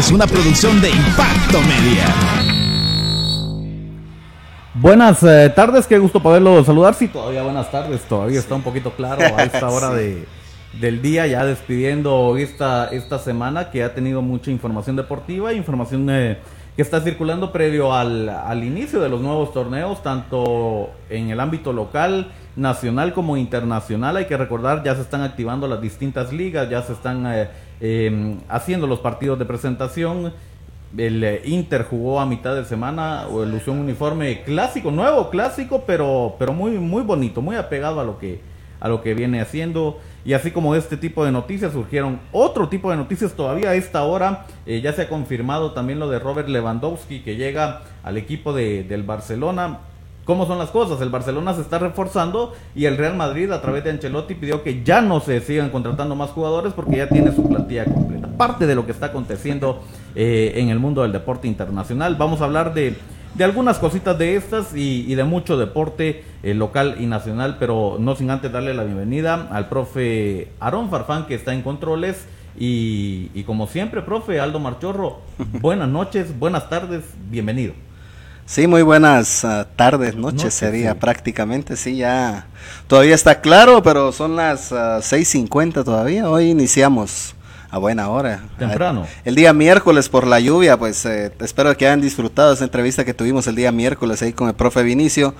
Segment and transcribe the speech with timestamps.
[0.00, 2.06] Es una producción de Impacto Media.
[4.72, 6.94] Buenas eh, tardes, qué gusto poderlo saludar.
[6.94, 10.24] Sí, todavía buenas tardes, todavía está un poquito claro a esta hora de,
[10.80, 16.38] del día, ya despidiendo esta, esta semana que ha tenido mucha información deportiva, información eh,
[16.76, 21.74] que está circulando previo al, al, inicio de los nuevos torneos, tanto en el ámbito
[21.74, 24.16] local, nacional como internacional.
[24.16, 27.48] Hay que recordar, ya se están activando las distintas ligas, ya se están eh,
[27.80, 30.32] eh, haciendo los partidos de presentación.
[30.96, 35.84] El eh, Inter jugó a mitad de semana, o lució un uniforme clásico, nuevo, clásico,
[35.86, 38.40] pero, pero muy, muy bonito, muy apegado a lo que,
[38.78, 39.98] a lo que viene haciendo.
[40.22, 44.02] Y así como este tipo de noticias surgieron otro tipo de noticias todavía a esta
[44.02, 44.44] hora.
[44.66, 48.84] Eh, ya se ha confirmado también lo de Robert Lewandowski que llega al equipo de,
[48.84, 49.78] del Barcelona.
[50.30, 51.00] ¿Cómo son las cosas?
[51.00, 54.84] El Barcelona se está reforzando y el Real Madrid a través de Ancelotti pidió que
[54.84, 58.28] ya no se sigan contratando más jugadores porque ya tiene su plantilla completa.
[58.36, 59.82] Parte de lo que está aconteciendo
[60.14, 62.14] eh, en el mundo del deporte internacional.
[62.14, 62.96] Vamos a hablar de
[63.34, 67.96] de algunas cositas de estas y, y de mucho deporte eh, local y nacional, pero
[67.98, 73.32] no sin antes darle la bienvenida al profe Aarón Farfán que está en controles y,
[73.34, 75.22] y como siempre, profe Aldo Marchorro,
[75.60, 77.89] buenas noches, buenas tardes, bienvenido.
[78.50, 80.98] Sí, muy buenas uh, tardes, noches Noche, sería sí.
[80.98, 82.48] prácticamente, sí, ya
[82.88, 87.36] todavía está claro, pero son las uh, 6.50 todavía, hoy iniciamos
[87.70, 88.42] a buena hora.
[88.58, 89.06] Temprano.
[89.24, 93.14] El día miércoles por la lluvia, pues eh, espero que hayan disfrutado esa entrevista que
[93.14, 95.32] tuvimos el día miércoles ahí con el profe Vinicio.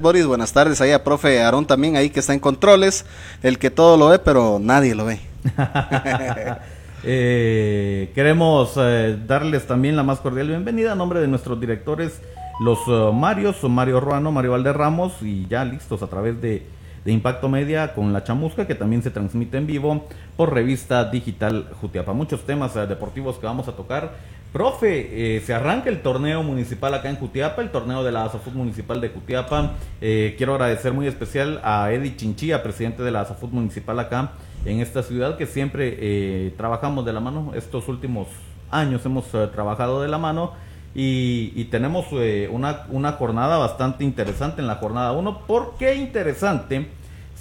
[0.00, 3.06] Boris, buenas tardes, ahí a profe Aarón también, ahí que está en controles,
[3.42, 5.20] el que todo lo ve, pero nadie lo ve.
[7.08, 12.20] Eh, queremos eh, darles también la más cordial bienvenida a nombre de nuestros directores,
[12.58, 16.66] los uh, Marios, Mario Ruano, Mario Valderramos, y ya listos a través de,
[17.04, 22.12] Impacto Media con La Chamusca, que también se transmite en vivo por revista digital Jutiapa.
[22.12, 24.14] Muchos temas deportivos que vamos a tocar.
[24.56, 28.54] Profe, eh, se arranca el torneo municipal acá en Jutiapa, el torneo de la ASAFUT
[28.54, 29.72] Municipal de Jutiapa.
[30.00, 34.32] Eh, quiero agradecer muy especial a Eddie Chinchilla, presidente de la ASAFUT Municipal acá
[34.64, 37.52] en esta ciudad que siempre eh, trabajamos de la mano.
[37.54, 38.28] Estos últimos
[38.70, 40.54] años hemos eh, trabajado de la mano
[40.94, 42.06] y, tenemos
[42.50, 45.40] una, una, jornada bastante interesante en la jornada 1.
[45.46, 46.88] ¿Por qué interesante?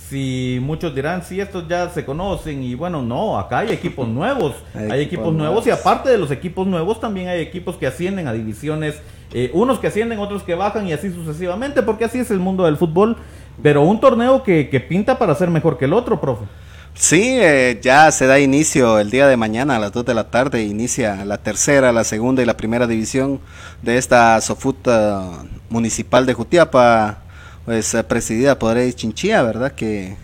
[0.09, 4.07] Si muchos dirán, si sí, estos ya se conocen y bueno, no, acá hay equipos
[4.09, 7.87] nuevos, hay, hay equipos, nuevos y aparte de los equipos nuevos también hay equipos que
[7.87, 8.95] ascienden a divisiones,
[9.33, 12.65] eh, unos que ascienden, otros que bajan y así sucesivamente, porque así es el mundo
[12.65, 13.17] del fútbol,
[13.63, 16.45] pero un torneo que, que pinta para ser mejor que el otro, profe.
[16.97, 20.31] Sí, eh, ya se da inicio el día de mañana a las 2 de la
[20.31, 23.41] tarde, inicia la tercera, la segunda y la primera división
[23.81, 27.24] de esta Sofut uh, Municipal de Jutiapa,
[27.65, 29.71] pues uh, presidida por Eddie Chinchilla, ¿verdad?
[29.73, 30.15] Que,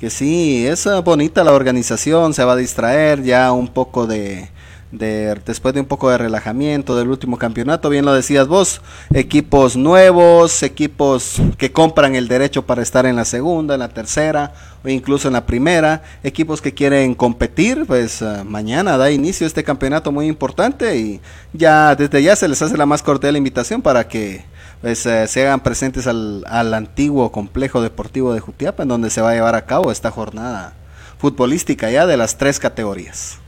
[0.00, 4.48] que sí, es uh, bonita la organización, se va a distraer ya un poco de,
[4.92, 8.80] de, después de un poco de relajamiento del último campeonato, bien lo decías vos,
[9.12, 14.52] equipos nuevos, equipos que compran el derecho para estar en la segunda, en la tercera
[14.82, 19.64] o incluso en la primera, equipos que quieren competir, pues uh, mañana da inicio este
[19.64, 21.20] campeonato muy importante y
[21.52, 24.44] ya desde ya se les hace la más cordial invitación para que
[24.82, 29.30] uh, se hagan presentes al, al antiguo complejo deportivo de Jutiapa en donde se va
[29.30, 30.74] a llevar a cabo esta jornada
[31.18, 33.38] futbolística ya de las tres categorías.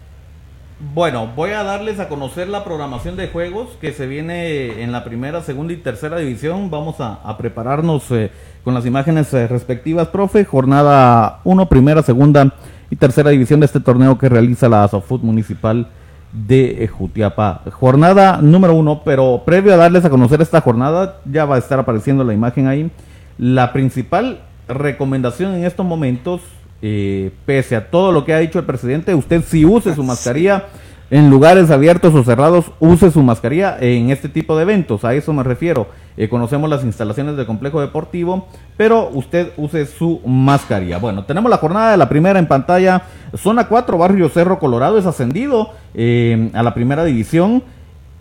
[0.94, 5.04] Bueno, voy a darles a conocer la programación de juegos que se viene en la
[5.04, 6.70] primera, segunda y tercera división.
[6.70, 8.32] Vamos a, a prepararnos eh,
[8.64, 10.44] con las imágenes eh, respectivas, profe.
[10.44, 12.52] Jornada 1, primera, segunda
[12.90, 15.88] y tercera división de este torneo que realiza la Asofut Municipal
[16.32, 17.62] de Jutiapa.
[17.70, 21.78] Jornada número 1, pero previo a darles a conocer esta jornada, ya va a estar
[21.78, 22.90] apareciendo la imagen ahí.
[23.38, 26.40] La principal recomendación en estos momentos
[26.84, 30.64] eh, pese a todo lo que ha dicho el presidente, usted si use su mascarilla
[31.12, 35.34] en lugares abiertos o cerrados, use su mascarilla en este tipo de eventos, a eso
[35.34, 35.88] me refiero.
[36.16, 38.48] Eh, conocemos las instalaciones del complejo deportivo,
[38.78, 40.96] pero usted use su mascarilla.
[40.96, 43.02] Bueno, tenemos la jornada de la primera en pantalla,
[43.36, 47.62] zona 4, barrio Cerro Colorado, es ascendido eh, a la primera división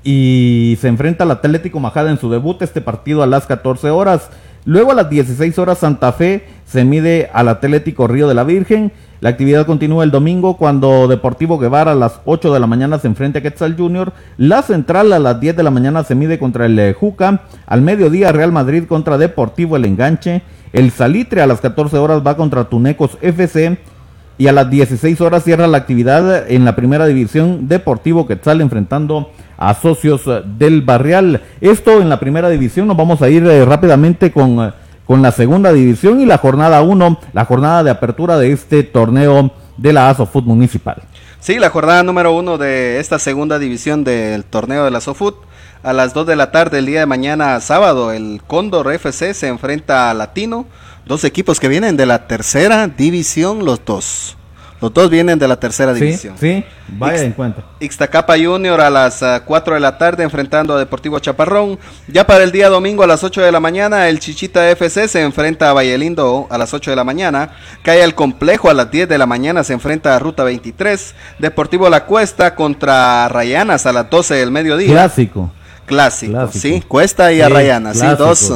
[0.03, 4.29] y se enfrenta al Atlético Majada en su debut, este partido a las 14 horas.
[4.65, 8.91] Luego a las 16 horas Santa Fe se mide al Atlético Río de la Virgen.
[9.19, 13.07] La actividad continúa el domingo cuando Deportivo Guevara a las 8 de la mañana se
[13.07, 14.13] enfrenta a Quetzal Junior.
[14.37, 17.41] La Central a las 10 de la mañana se mide contra el eh, Juca.
[17.65, 20.41] Al mediodía Real Madrid contra Deportivo El Enganche.
[20.73, 23.77] El Salitre a las 14 horas va contra Tunecos FC.
[24.37, 29.31] Y a las 16 horas cierra la actividad en la primera división Deportivo Quetzal enfrentando
[29.57, 30.23] a socios
[30.57, 31.41] del Barrial.
[31.61, 34.73] Esto en la primera división, nos vamos a ir eh, rápidamente con, eh,
[35.05, 39.51] con la segunda división y la jornada 1, la jornada de apertura de este torneo
[39.77, 41.03] de la ASOFUT Municipal.
[41.39, 45.35] Sí, la jornada número uno de esta segunda división del torneo de la ASOFUT.
[45.83, 49.47] A las 2 de la tarde el día de mañana sábado, el Cóndor FC se
[49.47, 50.67] enfrenta a Latino
[51.05, 54.37] Dos equipos que vienen de la tercera división, los dos.
[54.81, 56.35] Los dos vienen de la tercera división.
[56.39, 57.63] Sí, vaya en cuenta.
[57.79, 61.77] Ixtacapa Junior a las 4 ah, de la tarde enfrentando a Deportivo Chaparrón.
[62.07, 65.21] Ya para el día domingo a las 8 de la mañana, el Chichita FC se
[65.21, 67.51] enfrenta a Vallelindo a las 8 de la mañana.
[67.83, 71.13] Cae el complejo a las 10 de la mañana, se enfrenta a Ruta 23.
[71.37, 74.93] Deportivo La Cuesta contra Rayanas a las 12 del mediodía.
[74.93, 75.51] Clásico.
[75.85, 78.53] Clásico, sí, Cuesta y a Rayanas, sí, dos,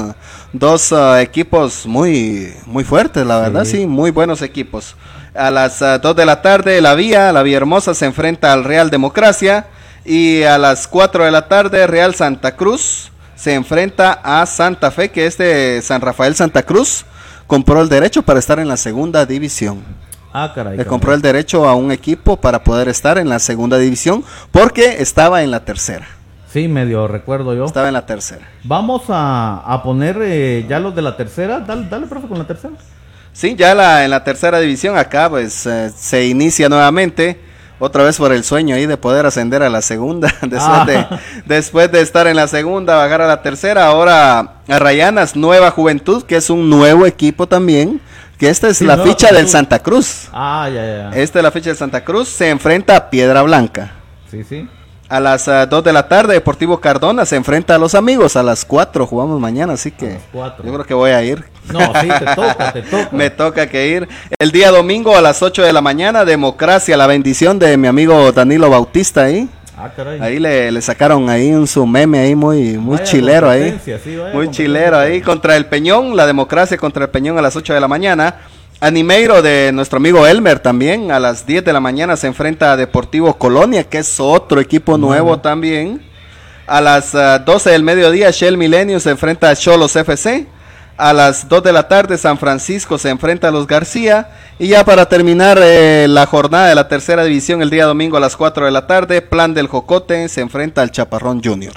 [0.60, 4.96] dos ah, equipos muy, muy fuertes, la verdad, sí, muy buenos equipos.
[5.34, 8.64] A las 2 ah, de la tarde, la Vía, la Vía Hermosa se enfrenta al
[8.64, 9.68] Real Democracia.
[10.06, 15.10] Y a las 4 de la tarde, Real Santa Cruz se enfrenta a Santa Fe,
[15.10, 17.06] que es de San Rafael Santa Cruz.
[17.48, 19.84] Compró el derecho para estar en la segunda división.
[20.32, 20.78] Ah, caray.
[20.78, 25.02] Le compró el derecho a un equipo para poder estar en la segunda división porque
[25.02, 26.08] estaba en la tercera.
[26.56, 27.66] Sí, medio recuerdo yo.
[27.66, 28.48] Estaba en la tercera.
[28.64, 31.60] Vamos a, poner eh, ya los de la tercera.
[31.60, 32.76] Dale, dale, profe, con la tercera.
[33.34, 37.42] Sí, ya la, en la tercera división acá pues eh, se inicia nuevamente.
[37.78, 40.30] Otra vez por el sueño ahí de poder ascender a la segunda.
[40.44, 41.20] después, de, ah.
[41.46, 43.88] después de estar en la segunda, bajar a la tercera.
[43.88, 48.00] Ahora a Rayanas, Nueva Juventud, que es un nuevo equipo también.
[48.38, 50.30] Que esta es la ficha del Santa Cruz.
[50.32, 51.10] Ah, ya, ya.
[51.22, 52.30] Esta es la ficha del Santa Cruz.
[52.30, 53.92] Se enfrenta a Piedra Blanca.
[54.32, 54.70] Sí, sí.
[55.08, 58.36] A las 2 uh, de la tarde, Deportivo Cardona se enfrenta a los amigos.
[58.36, 61.46] A las 4 jugamos mañana, así que yo creo que voy a ir.
[61.72, 63.10] No, sí, te toca, te toca.
[63.12, 64.08] Me toca que ir.
[64.40, 68.32] El día domingo a las 8 de la mañana, Democracia, la bendición de mi amigo
[68.32, 69.48] Danilo Bautista ahí.
[69.78, 70.20] Ah, caray.
[70.22, 73.78] Ahí le, le, sacaron ahí un su meme ahí muy, muy chilero ahí.
[74.34, 75.22] muy chilero ahí.
[75.22, 78.36] Contra el Peñón, la democracia contra el Peñón a las 8 de la mañana.
[78.82, 82.78] Animeiro de nuestro amigo Elmer también a las 10 de la mañana se enfrenta a
[82.78, 86.02] Deportivo Colonia, que es otro equipo nuevo también.
[86.68, 90.48] A las 12 ah, del mediodía Shell Milenio se enfrenta a Cholos FC.
[90.98, 94.30] A las 2 de la tarde San Francisco se enfrenta a los García.
[94.60, 98.22] Y ya para terminar eh, la jornada de la tercera división el día domingo a
[98.22, 101.74] las 4 de la tarde, Plan del Jocote se enfrenta al Chaparrón Junior.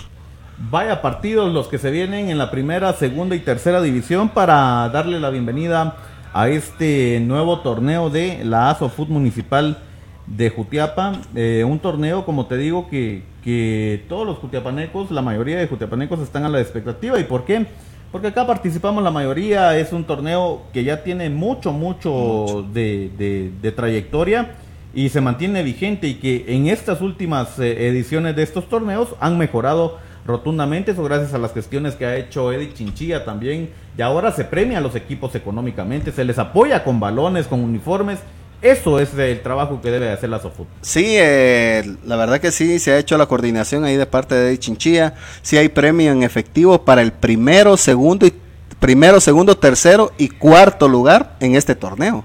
[0.58, 5.20] Vaya partidos los que se vienen en la primera, segunda y tercera división para darle
[5.20, 5.94] la bienvenida
[6.32, 9.78] a este nuevo torneo de la ASOFUT Municipal
[10.26, 11.20] de Jutiapa.
[11.34, 16.20] Eh, un torneo, como te digo, que, que todos los jutiapanecos, la mayoría de jutiapanecos
[16.20, 17.18] están a la expectativa.
[17.18, 17.66] ¿Y por qué?
[18.12, 23.72] Porque acá participamos la mayoría, es un torneo que ya tiene mucho, mucho, De, de,
[23.72, 24.54] trayectoria
[24.94, 29.36] y se mantiene vigente y que en estas últimas eh, ediciones de estos torneos han
[29.36, 33.70] mejorado rotundamente, eso gracias a las gestiones que ha hecho Eddie Chinchilla también.
[33.96, 38.18] Y ahora se premia a los equipos económicamente, se les apoya con balones, con uniformes.
[38.60, 40.66] Eso es el trabajo que debe hacer la SOFUT.
[40.80, 44.48] Sí, eh, la verdad que sí, se ha hecho la coordinación ahí de parte de
[44.48, 45.14] Eddie Chinchilla.
[45.42, 48.32] Sí hay premio en efectivo para el primero, segundo y
[48.80, 52.24] primero, segundo, tercero y cuarto lugar en este torneo.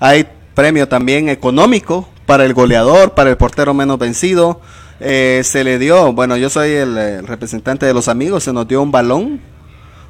[0.00, 4.60] Hay premio también económico para el goleador, para el portero menos vencido,
[5.04, 8.80] eh, se le dio, bueno, yo soy el, representante de los amigos, se nos dio
[8.80, 9.40] un balón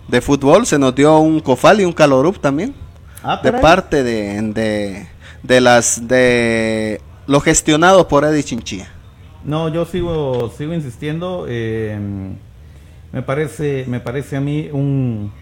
[0.08, 2.74] de fútbol, se nos dio un cofal y un calorup también.
[3.22, 5.06] Ah, de parte de,
[5.42, 8.88] de, las de lo gestionado por Eddie Chinchilla.
[9.44, 11.46] No, yo sigo sigo insistiendo.
[11.48, 11.98] Eh,
[13.12, 15.32] me parece me parece a mí un,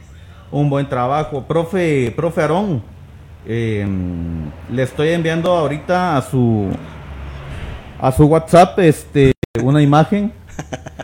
[0.51, 2.83] un buen trabajo, profe profe Aarón.
[3.47, 3.87] Eh,
[4.71, 6.69] le estoy enviando ahorita a su
[7.99, 10.31] a su WhatsApp este una imagen,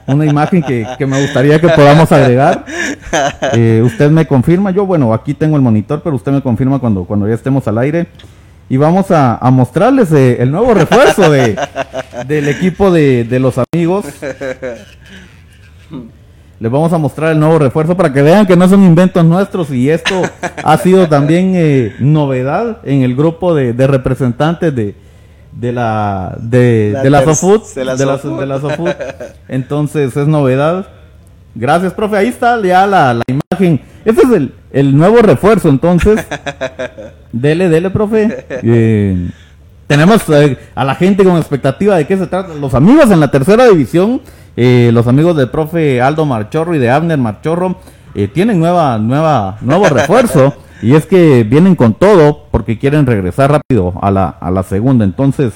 [0.06, 2.64] una imagen que, me gustaría que podamos agregar.
[3.54, 7.04] Eh, usted me confirma, yo bueno, aquí tengo el monitor, pero usted me confirma cuando,
[7.04, 8.06] cuando ya estemos al aire.
[8.68, 11.56] Y vamos a, mostrarles eh, el nuevo refuerzo de,
[12.26, 14.04] del equipo de, los amigos.
[16.60, 19.70] Les vamos a mostrar el nuevo refuerzo para que vean que no son inventos nuestros
[19.70, 20.22] y esto
[20.62, 24.94] ha sido también eh, novedad en el grupo de representantes de,
[25.56, 28.96] de la de la, de la Sofut, de la, de
[29.48, 30.86] Entonces es novedad.
[31.54, 32.18] Gracias, profe.
[32.18, 33.80] Ahí está ya la, la imagen.
[34.04, 36.24] Este es el, el, nuevo refuerzo, entonces.
[37.32, 38.44] dele, dele, profe.
[38.50, 39.30] Eh,
[39.86, 42.52] tenemos eh, a la gente con expectativa de qué se trata.
[42.54, 44.20] Los amigos en la tercera división,
[44.56, 47.76] eh, los amigos del profe Aldo Marchorro y de Abner Marchorro,
[48.32, 50.54] tienen nueva, nueva, nuevo refuerzo.
[50.82, 55.04] y es que vienen con todo porque quieren regresar rápido a la, a la segunda.
[55.04, 55.52] Entonces,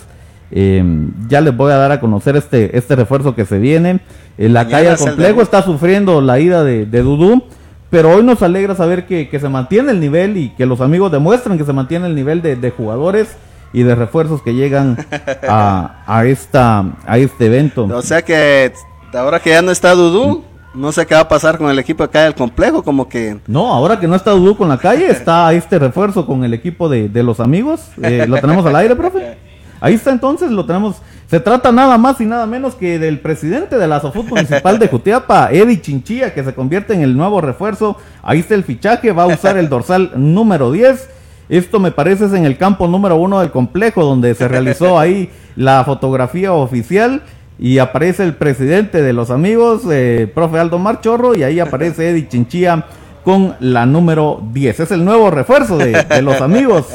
[0.51, 0.83] eh,
[1.29, 4.01] ya les voy a dar a conocer este, este refuerzo que se viene.
[4.39, 7.45] Eh, la Mañana calle complejo está sufriendo la ida de, de Dudú.
[7.91, 11.11] Pero hoy nos alegra saber que, que se mantiene el nivel y que los amigos
[11.11, 13.37] demuestran que se mantiene el nivel de, de jugadores
[13.73, 14.97] y de refuerzos que llegan
[15.49, 17.89] a, a, esta, a este evento.
[17.93, 18.73] O sea que
[19.13, 22.05] ahora que ya no está Dudú, no sé qué va a pasar con el equipo
[22.05, 25.53] acá del complejo, como que No, ahora que no está Dudú con la calle, está
[25.53, 27.81] este refuerzo con el equipo de, de los amigos.
[28.03, 29.37] Eh, ¿Lo tenemos al aire, profe?
[29.81, 30.97] Ahí está entonces, lo tenemos.
[31.27, 34.89] Se trata nada más y nada menos que del presidente de la Sofut Municipal de
[34.89, 37.97] Jutiapa, Eddie Chinchilla, que se convierte en el nuevo refuerzo.
[38.23, 41.09] Ahí está el fichaje, va a usar el dorsal número 10.
[41.49, 45.31] Esto me parece es en el campo número uno del complejo, donde se realizó ahí
[45.57, 47.23] la fotografía oficial.
[47.63, 52.27] Y aparece el presidente de los amigos, eh, profe Aldo Marchorro, y ahí aparece Eddie
[52.27, 52.87] Chinchilla
[53.23, 54.81] con la número 10.
[54.81, 56.87] Es el nuevo refuerzo de, de los amigos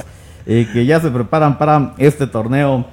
[0.48, 2.86] eh, que ya se preparan para este torneo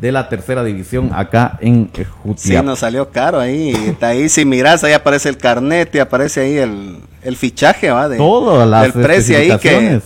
[0.00, 2.62] de la tercera división acá en eh, sí Jutiapa.
[2.64, 3.96] nos salió caro ahí.
[4.00, 8.08] Ahí si miras, ahí aparece el carnet y aparece ahí el, el fichaje, ¿va?
[8.08, 10.00] De, Todas las del precio ahí que,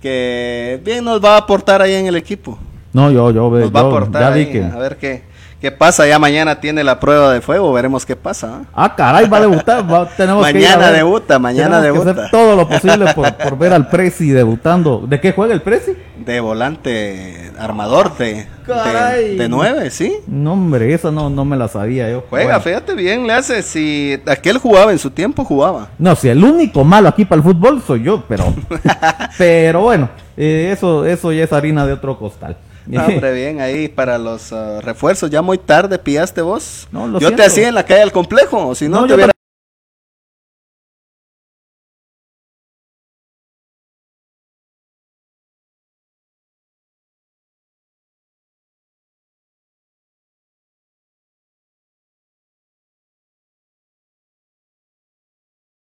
[0.00, 2.58] que bien nos va a aportar ahí en el equipo.
[2.92, 4.64] No, yo, yo, Nos va a aportar ya vi que...
[4.64, 5.22] a ver qué,
[5.60, 6.06] qué pasa.
[6.06, 8.60] Ya mañana tiene la prueba de fuego, veremos qué pasa.
[8.62, 8.84] ¿ah?
[8.84, 9.90] Ah, caray, va a debutar.
[9.92, 12.20] va- tenemos que ir a Mañana debuta, mañana Tenemos que debuta.
[12.26, 15.04] hacer todo lo posible por, por ver al Prezi debutando.
[15.06, 15.92] ¿De qué juega el Prezi?
[16.24, 19.30] De volante armador de, Caray.
[19.30, 20.16] de, de nueve, ¿sí?
[20.26, 22.24] No, hombre, esa no, no me la sabía yo.
[22.28, 22.60] Juega, Bueno.
[22.62, 23.62] fíjate bien, le hace.
[23.62, 25.88] Si aquel jugaba en su tiempo, jugaba.
[25.98, 28.52] No, si el único malo aquí para el fútbol soy yo, pero,
[29.38, 32.56] pero bueno, eh, eso, eso ya es harina de otro costal.
[32.96, 35.30] Hombre, bien, ahí para los ah, refuerzos.
[35.30, 36.88] Ya muy tarde pillaste vos.
[36.92, 39.32] No, yo te hacía en la calle del complejo, si no, No, te hubiera.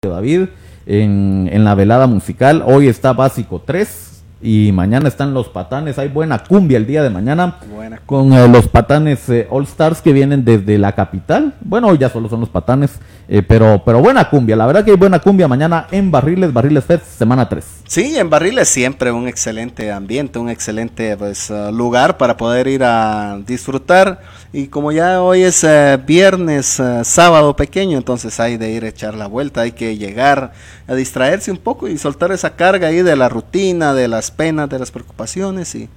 [0.04, 0.48] David
[0.84, 2.62] en, en la velada musical.
[2.66, 4.11] Hoy está básico 3
[4.42, 5.98] y mañana están los patanes.
[5.98, 10.02] Hay buena cumbia el día de mañana Buena con eh, los patanes eh, All Stars
[10.02, 11.54] que vienen desde la capital.
[11.60, 14.56] Bueno, hoy ya solo son los patanes, eh, pero, pero buena cumbia.
[14.56, 17.64] La verdad que hay buena cumbia mañana en Barriles, Barriles Fest, semana 3.
[17.86, 22.82] Sí, en Barriles siempre un excelente ambiente, un excelente pues, ah, lugar para poder ir
[22.84, 24.20] a disfrutar.
[24.54, 28.88] Y como ya hoy es eh, viernes, eh, sábado pequeño, entonces hay de ir a
[28.88, 30.52] echar la vuelta, hay que llegar
[30.86, 34.68] a distraerse un poco y soltar esa carga ahí de la rutina, de las penas,
[34.68, 35.88] de las preocupaciones y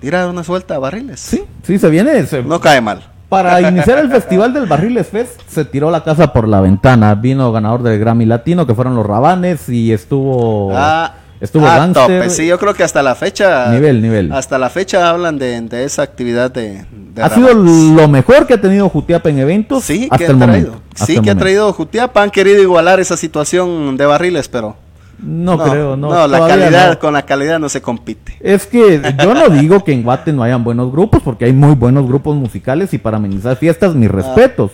[0.00, 1.20] ir a dar una suelta a Barriles.
[1.20, 2.24] Sí, sí, se viene.
[2.26, 3.02] se- No cae mal.
[3.28, 7.14] Para iniciar el festival del Barriles Fest, se tiró la casa por la ventana.
[7.14, 10.72] Vino ganador del Grammy Latino, que fueron los Rabanes, y estuvo.
[10.74, 12.20] Ah, estuvo a Gangster.
[12.22, 12.30] tope.
[12.30, 13.70] Sí, yo creo que hasta la fecha.
[13.70, 14.32] Nivel, nivel.
[14.32, 16.84] Hasta la fecha hablan de, de esa actividad de.
[17.14, 20.42] de ha sido lo mejor que ha tenido Jutiapa en eventos Sí, hasta que el
[20.42, 20.68] ha traído.
[20.68, 20.82] momento.
[20.94, 22.22] hasta Sí, el que ha traído Jutiapa.
[22.22, 24.76] Han querido igualar esa situación de barriles, pero.
[25.22, 26.08] No, creo, no.
[26.26, 26.98] la todavía calidad, no.
[26.98, 28.38] con la calidad no se compite.
[28.40, 31.74] Es que yo no digo que en Guate no hayan buenos grupos, porque hay muy
[31.74, 33.98] buenos grupos musicales y para amenizar fiestas, Ah.
[33.98, 34.70] mis respetos.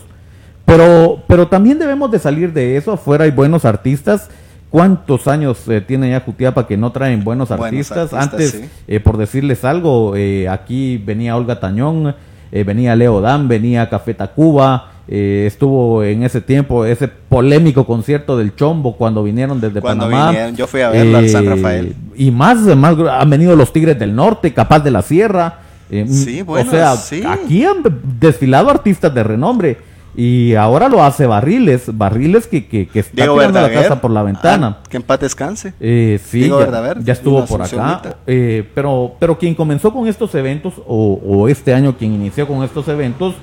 [0.65, 2.93] Pero, pero también debemos de salir de eso.
[2.93, 4.29] Afuera hay buenos artistas.
[4.71, 8.13] ¿Cuántos años eh, tiene ya Jutiapa que no traen buenos Buenos artistas?
[8.13, 8.69] artistas, Antes, sí.
[8.89, 12.15] eh, por decirles algo, eh, aquí venía Olga Tañón,
[12.53, 14.93] eh, venía Leo Dan, venía Café Tacuba.
[15.09, 20.31] eh, estuvo en ese tiempo ese polémico concierto del Chombo cuando vinieron desde Cuando Panamá.
[20.31, 21.95] vinieron, yo fui a verlo al San Rafael.
[22.17, 25.61] Y más, más han venido los Tigres del Norte, Capaz de la Sierra.
[26.09, 27.23] Sí, bueno, o sea, sí.
[27.25, 27.77] aquí han
[28.19, 29.77] desfilado artistas de renombre.
[30.17, 34.11] Y ahora lo hace Barriles, Barriles que, que, que está Diego tirando la casa por
[34.11, 34.79] la ventana.
[34.81, 35.75] Ah, que en paz descanse.
[35.79, 38.17] Eh, sí, Diego ya, Verdaguer, ya estuvo por acá.
[38.27, 42.63] Eh, pero, pero quien comenzó con estos eventos, o, o este año quien inició con
[42.65, 43.35] estos eventos,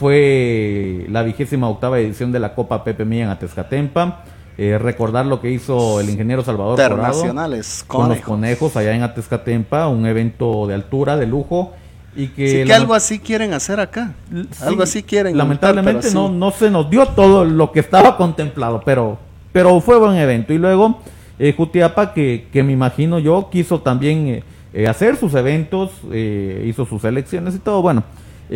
[0.00, 4.24] fue la vigésima octava edición de la Copa Pepe Mía en Atezcatempa.
[4.58, 8.30] Eh, recordar lo que hizo el ingeniero Salvador Corrado Internacionales, con los conejo.
[8.30, 11.72] conejos allá en Atezcatempa, un evento de altura, de lujo.
[12.16, 14.14] Y que, Sí, que algo así quieren hacer acá.
[14.62, 15.36] Algo así quieren.
[15.36, 19.18] Lamentablemente no, no se nos dio todo lo que estaba contemplado, pero,
[19.52, 20.52] pero fue buen evento.
[20.52, 20.98] Y luego
[21.38, 26.64] eh, Jutiapa, que, que me imagino yo, quiso también eh, eh, hacer sus eventos, eh,
[26.66, 27.82] hizo sus elecciones y todo.
[27.82, 28.04] Bueno,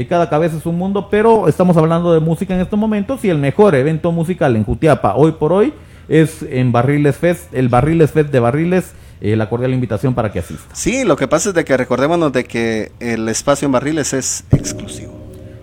[0.09, 3.39] cada cabeza es un mundo, pero estamos hablando de música en estos momentos y el
[3.39, 5.73] mejor evento musical en Jutiapa hoy por hoy
[6.09, 8.93] es en Barriles Fest, el Barriles Fest de Barriles.
[9.21, 10.75] Eh, la cordial invitación para que asista.
[10.75, 14.45] Sí, lo que pasa es de que recordémonos de que el espacio en Barriles es
[14.51, 15.13] exclusivo.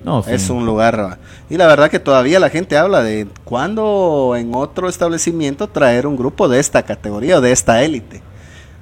[0.04, 0.32] No, sí.
[0.32, 1.18] Es un lugar.
[1.50, 6.16] Y la verdad que todavía la gente habla de cuándo en otro establecimiento traer un
[6.16, 8.22] grupo de esta categoría o de esta élite.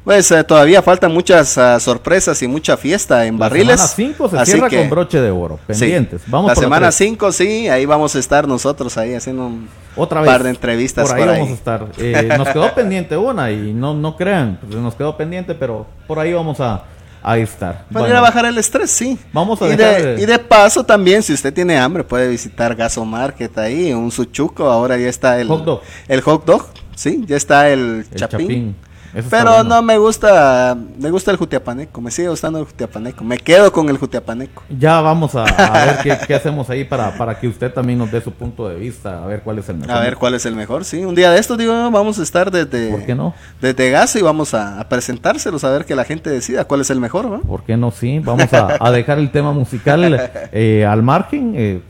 [0.05, 3.79] Pues eh, todavía faltan muchas ah, sorpresas y mucha fiesta en barriles.
[3.79, 5.59] La semana 5 se así cierra que- con broche de oro.
[5.71, 5.79] Sí.
[5.79, 6.21] Pendientes.
[6.27, 6.95] Vamos la por semana tres.
[6.95, 10.29] 5, sí, ahí vamos a estar nosotros ahí haciendo un Otra vez.
[10.29, 11.39] par de entrevistas por ahí por ahí.
[11.39, 11.87] vamos a estar.
[11.97, 16.19] Eh, nos quedó pendiente una y no, no crean, pues, nos quedó pendiente, pero por
[16.19, 16.83] ahí vamos a,
[17.23, 17.85] a estar.
[17.85, 19.17] Para Bueno, ir a bajar el estrés, sí.
[19.33, 22.27] Vamos a y, dejar de, de- y de paso también, si usted tiene hambre, puede
[22.27, 25.81] visitar Gaso Market ahí, un suchuco, ahora ya está el Hot dog.
[26.07, 28.39] El hot dog, sí, ya está el, el chapín.
[28.47, 28.75] chapín.
[29.15, 29.63] Eso Pero bueno.
[29.63, 33.87] no me gusta, me gusta el jutiapaneco, me sigue gustando el jutiapaneco, me quedo con
[33.87, 34.63] el jutiapaneco.
[34.77, 38.11] Ya vamos a, a ver qué, qué hacemos ahí para, para que usted también nos
[38.11, 39.95] dé su punto de vista, a ver cuál es el mejor.
[39.95, 41.05] A ver cuál es el mejor, sí.
[41.05, 43.33] Un día de estos, digo, vamos a estar desde, ¿Por qué no?
[43.61, 46.99] desde y vamos a, a presentárselos, a ver que la gente decida cuál es el
[46.99, 47.39] mejor, ¿no?
[47.39, 47.91] ¿Por qué no?
[47.91, 51.53] Sí, vamos a, a dejar el tema musical eh, al margen.
[51.55, 51.81] eh,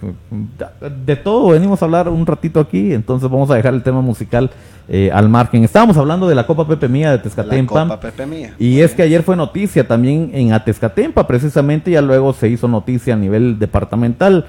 [1.06, 4.52] de todo venimos a hablar un ratito aquí, entonces vamos a dejar el tema musical
[4.88, 5.64] eh, al margen.
[5.64, 7.84] Estábamos hablando de la Copa Pepe Mía de La Tezcatempa.
[7.84, 8.54] Copa Pepe Mía.
[8.60, 13.16] Y es que ayer fue noticia también en Atezcatempa, precisamente, ya luego se hizo noticia
[13.16, 14.46] a nivel departamental.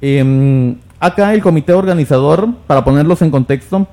[0.00, 3.88] Em, acá el comité organizador, para ponerlos en contexto,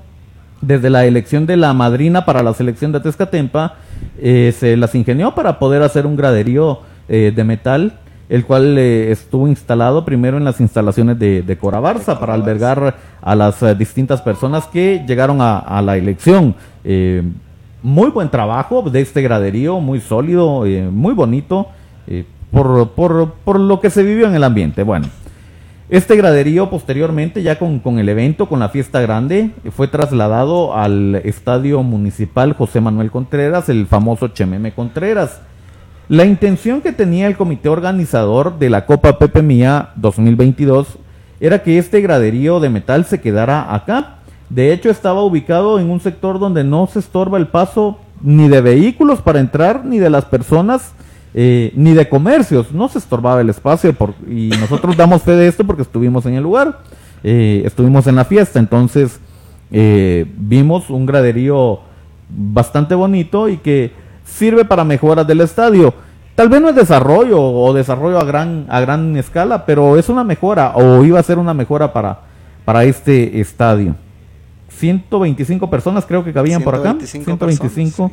[0.60, 3.74] desde la elección de la madrina para la selección de Atezcatempa,
[4.18, 7.98] eh, se las ingenió para poder hacer un graderío eh, de metal,
[8.32, 13.34] el cual eh, estuvo instalado primero en las instalaciones de, de Corabarza para albergar a
[13.34, 16.54] las eh, distintas personas que llegaron a, a la elección.
[16.82, 17.22] Eh,
[17.82, 21.66] muy buen trabajo de este graderío, muy sólido, muy bonito,
[22.50, 24.82] por, por, por lo que se vivió en el ambiente.
[24.82, 25.08] Bueno,
[25.90, 31.16] este graderío posteriormente, ya con, con el evento, con la fiesta grande, fue trasladado al
[31.16, 35.42] Estadio Municipal José Manuel Contreras, el famoso Chememe Contreras.
[36.08, 40.98] La intención que tenía el comité organizador de la Copa Pepe Mía 2022
[41.40, 44.16] era que este graderío de metal se quedara acá.
[44.50, 48.60] De hecho, estaba ubicado en un sector donde no se estorba el paso ni de
[48.60, 50.92] vehículos para entrar, ni de las personas,
[51.34, 52.72] eh, ni de comercios.
[52.72, 56.34] No se estorbaba el espacio por- y nosotros damos fe de esto porque estuvimos en
[56.34, 56.80] el lugar,
[57.24, 59.18] eh, estuvimos en la fiesta, entonces
[59.70, 61.80] eh, vimos un graderío
[62.28, 63.90] bastante bonito y que
[64.32, 65.94] sirve para mejoras del estadio.
[66.34, 70.24] Tal vez no es desarrollo o desarrollo a gran, a gran escala, pero es una
[70.24, 72.20] mejora o iba a ser una mejora para,
[72.64, 73.94] para este estadio.
[74.68, 76.94] 125 personas creo que cabían por acá.
[76.98, 78.08] 125 125.
[78.08, 78.12] personas,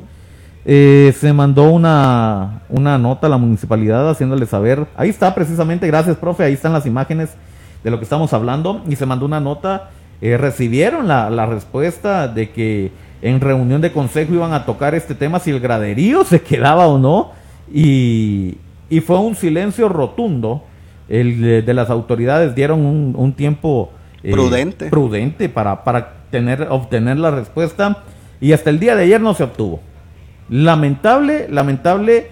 [0.66, 4.86] Eh, se mandó una, una nota a la municipalidad haciéndole saber.
[4.98, 7.30] Ahí está precisamente, gracias profe, ahí están las imágenes
[7.84, 8.82] de lo que estamos hablando.
[8.88, 9.90] Y se mandó una nota.
[10.22, 15.16] eh, recibieron la, la respuesta de que en reunión de consejo iban a tocar este
[15.16, 17.32] tema, si el graderío se quedaba o no.
[17.74, 18.58] Y,
[18.90, 20.64] y fue un silencio rotundo.
[21.08, 24.90] El de, de las autoridades dieron un, un tiempo eh, Prudente.
[24.90, 28.04] prudente para, para tener, obtener la respuesta.
[28.40, 29.82] Y hasta el día de ayer no se obtuvo.
[30.50, 32.28] Lamentable, lamentable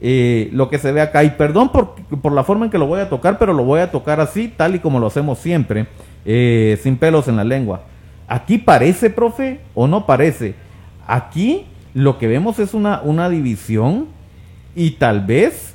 [0.00, 1.24] eh, lo que se ve acá.
[1.24, 3.80] Y perdón por, por la forma en que lo voy a tocar, pero lo voy
[3.80, 5.86] a tocar así, tal y como lo hacemos siempre,
[6.24, 7.82] eh, sin pelos en la lengua.
[8.30, 10.54] Aquí parece, profe, o no parece.
[11.04, 14.06] Aquí lo que vemos es una, una división
[14.76, 15.74] y tal vez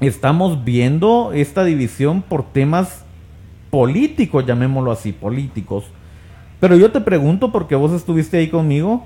[0.00, 3.04] estamos viendo esta división por temas
[3.70, 5.84] políticos, llamémoslo así, políticos.
[6.58, 9.04] Pero yo te pregunto, porque vos estuviste ahí conmigo,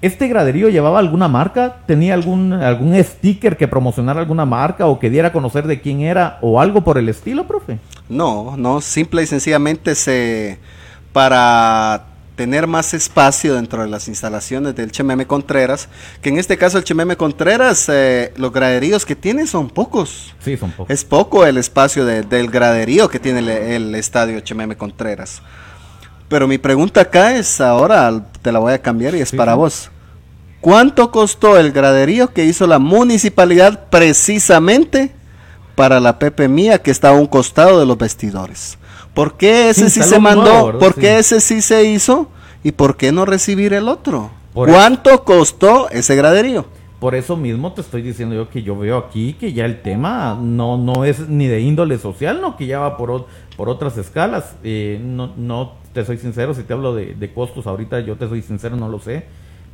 [0.00, 1.76] ¿este graderío llevaba alguna marca?
[1.86, 6.00] ¿Tenía algún, algún sticker que promocionara alguna marca o que diera a conocer de quién
[6.00, 7.78] era o algo por el estilo, profe?
[8.08, 10.58] No, no, simple y sencillamente se
[11.12, 15.88] para tener más espacio dentro de las instalaciones del Chememe Contreras,
[16.22, 20.34] que en este caso el Chememe Contreras, eh, los graderíos que tiene son pocos.
[20.42, 20.90] Sí, son pocos.
[20.92, 25.42] Es poco el espacio de- del graderío que tiene el, el estadio Chememe Contreras.
[26.28, 29.52] Pero mi pregunta acá es, ahora te la voy a cambiar y es Sí, para
[29.52, 29.58] sí.
[29.58, 29.90] vos.
[30.62, 35.12] ¿Cuánto costó el graderío que hizo la municipalidad precisamente
[35.74, 38.78] para la Pepe Mía que está a un costado de los vestidores?
[39.14, 40.78] ¿Por qué ese sí, se mandó?
[40.78, 41.34] ¿Por qué Sí.
[41.34, 42.28] ese sí se hizo?
[42.64, 44.30] ¿Y por qué no recibir el otro?
[44.54, 46.64] Por ¿Cuánto costó ese graderío?
[47.00, 50.38] Por eso mismo te estoy diciendo yo que yo veo aquí que ya el tema
[50.40, 54.54] no, no es ni de índole social, no, que ya va por, por otras escalas.
[54.62, 58.28] Eh, no, no te soy sincero, si te hablo de, de costos ahorita, yo te
[58.28, 59.24] soy sincero, no lo sé.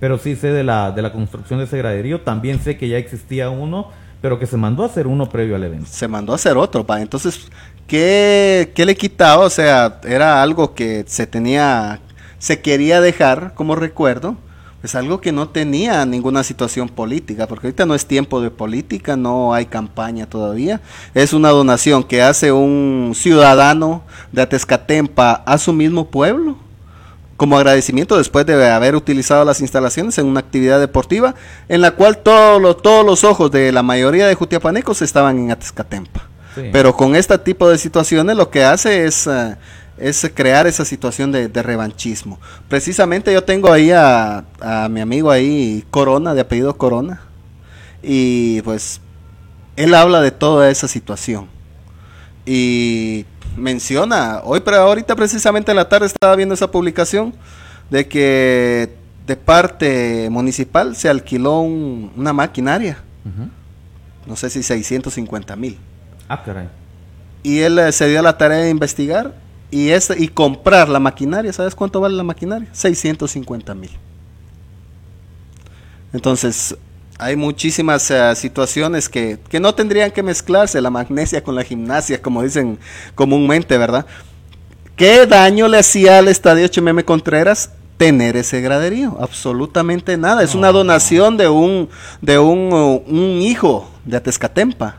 [0.00, 2.22] Pero sí sé de la, de la construcción de ese graderío.
[2.22, 3.88] También sé que ya existía uno,
[4.22, 5.86] pero que se mandó a hacer uno previo al evento.
[5.90, 7.02] se mandó a hacer otro, pa.
[7.02, 7.48] Entonces,
[7.88, 9.44] ¿qué, le quitaba?
[9.44, 12.00] O sea, era algo que se tenía,
[12.38, 14.36] se quería dejar como recuerdo,
[14.82, 19.16] es algo que no tenía ninguna situación política, porque ahorita no es tiempo de política,
[19.16, 20.80] no hay campaña todavía.
[21.14, 26.56] Es una donación que hace un ciudadano de Atezcatempa a su mismo pueblo.
[27.36, 31.36] como agradecimiento después de haber utilizado las instalaciones en una actividad deportiva
[31.68, 35.52] en la cual todos los, todos los ojos de la mayoría de jutiapanecos estaban en
[35.52, 36.27] Atezcatempa.
[36.72, 39.56] Pero con este tipo de situaciones lo que hace es, eh,
[39.98, 42.38] es crear esa situación de, revanchismo.
[42.68, 47.22] Precisamente yo tengo ahí a, a mi amigo ahí, Corona, de apellido Corona,
[48.02, 49.00] y pues
[49.76, 51.48] él habla de toda esa situación.
[52.46, 57.34] Y menciona, hoy pero ahorita precisamente en la tarde estaba viendo esa publicación
[57.90, 58.94] de que
[59.26, 62.98] de parte municipal se alquiló una maquinaria.
[64.26, 65.78] No sé si 650 mil.
[66.28, 66.68] Ah, caray.
[67.42, 69.34] Y él eh, se dio la tarea de investigar
[69.70, 71.52] y, y comprar la maquinaria.
[71.52, 72.68] ¿Sabes cuánto vale la maquinaria?
[72.72, 73.90] 650 mil.
[76.12, 76.76] Entonces,
[77.18, 82.20] hay muchísimas eh, situaciones que, que, no tendrían que mezclarse, la magnesia con la gimnasia,
[82.20, 82.78] como dicen
[83.14, 84.06] comúnmente, ¿verdad?
[84.96, 89.16] ¿Qué daño le hacía al estadio Chememe Contreras tener ese graderío?
[89.20, 90.42] Absolutamente nada.
[90.42, 91.88] Es una donación de un,
[92.20, 92.72] de un,
[93.06, 94.96] un hijo de Atezcatempa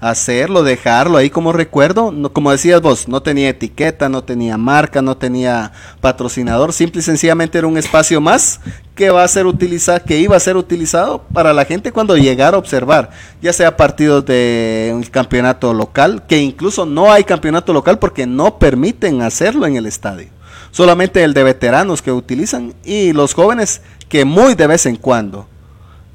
[0.00, 2.12] hacerlo, dejarlo ahí como recuerdo.
[2.32, 7.58] Como decías vos, no tenía etiqueta, no tenía marca, no tenía patrocinador, simple y sencillamente
[7.58, 8.60] era un espacio más
[8.94, 12.56] que va a ser utilizado, que iba a ser utilizado para la gente cuando llegara
[12.56, 17.98] a observar, ya sea partidos de un campeonato local, que incluso no hay campeonato local
[17.98, 20.28] porque no permiten hacerlo en el estadio.
[20.70, 25.46] Solamente el de veteranos que utilizan y los jóvenes que muy de vez en cuando.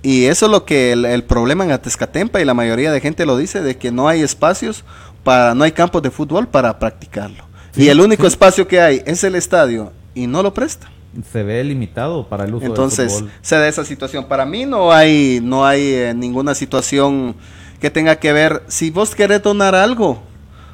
[0.04, 3.38] Y eso es lo que el, problema en Atezcatempa y la mayoría de gente lo
[3.38, 4.84] dice, de que no hay espacios
[5.24, 7.46] para, no hay campos de fútbol para practicarlo.
[7.76, 10.92] y el único espacio que hay es el estadio y no lo presta.
[11.32, 14.26] Se ve limitado para el uso Entonces, del se da esa situación.
[14.26, 17.36] Para mí no hay, no hay eh, ninguna situación
[17.80, 20.22] que tenga que ver, si vos querés donar algo,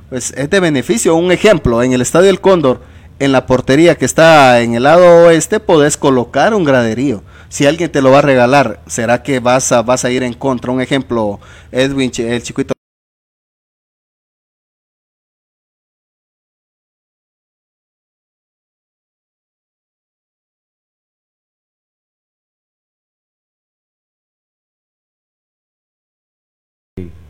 [0.10, 1.16] pues es de beneficio.
[1.16, 2.82] Un ejemplo, en el Estadio del Cóndor,
[3.20, 7.92] en la portería que está en el lado oeste, podés colocar un graderío si alguien
[7.92, 10.72] te lo va a regalar, ¿será que vas a, vas a ir en contra?
[10.72, 11.40] Un ejemplo,
[11.72, 12.74] Edwin, el chiquito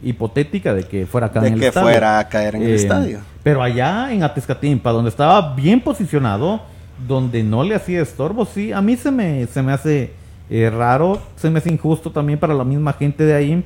[0.04, 3.20] hipotética de que fuera acá en el que fuera a caer en el eh, estadio.
[3.44, 6.62] Pero allá en Atezcatimpa, donde estaba bien posicionado,
[7.08, 10.12] donde no le hacía estorbo, sí, a mí se me, se me hace
[10.50, 13.64] eh, raro, se me hace injusto también para la misma gente de ahí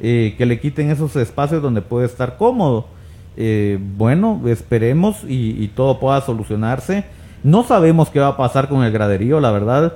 [0.00, 2.86] eh, que le quiten esos espacios donde puede estar cómodo.
[3.36, 7.04] Eh, bueno, esperemos y, todo pueda solucionarse.
[7.44, 9.94] No sabemos qué va a pasar con el graderío, la verdad.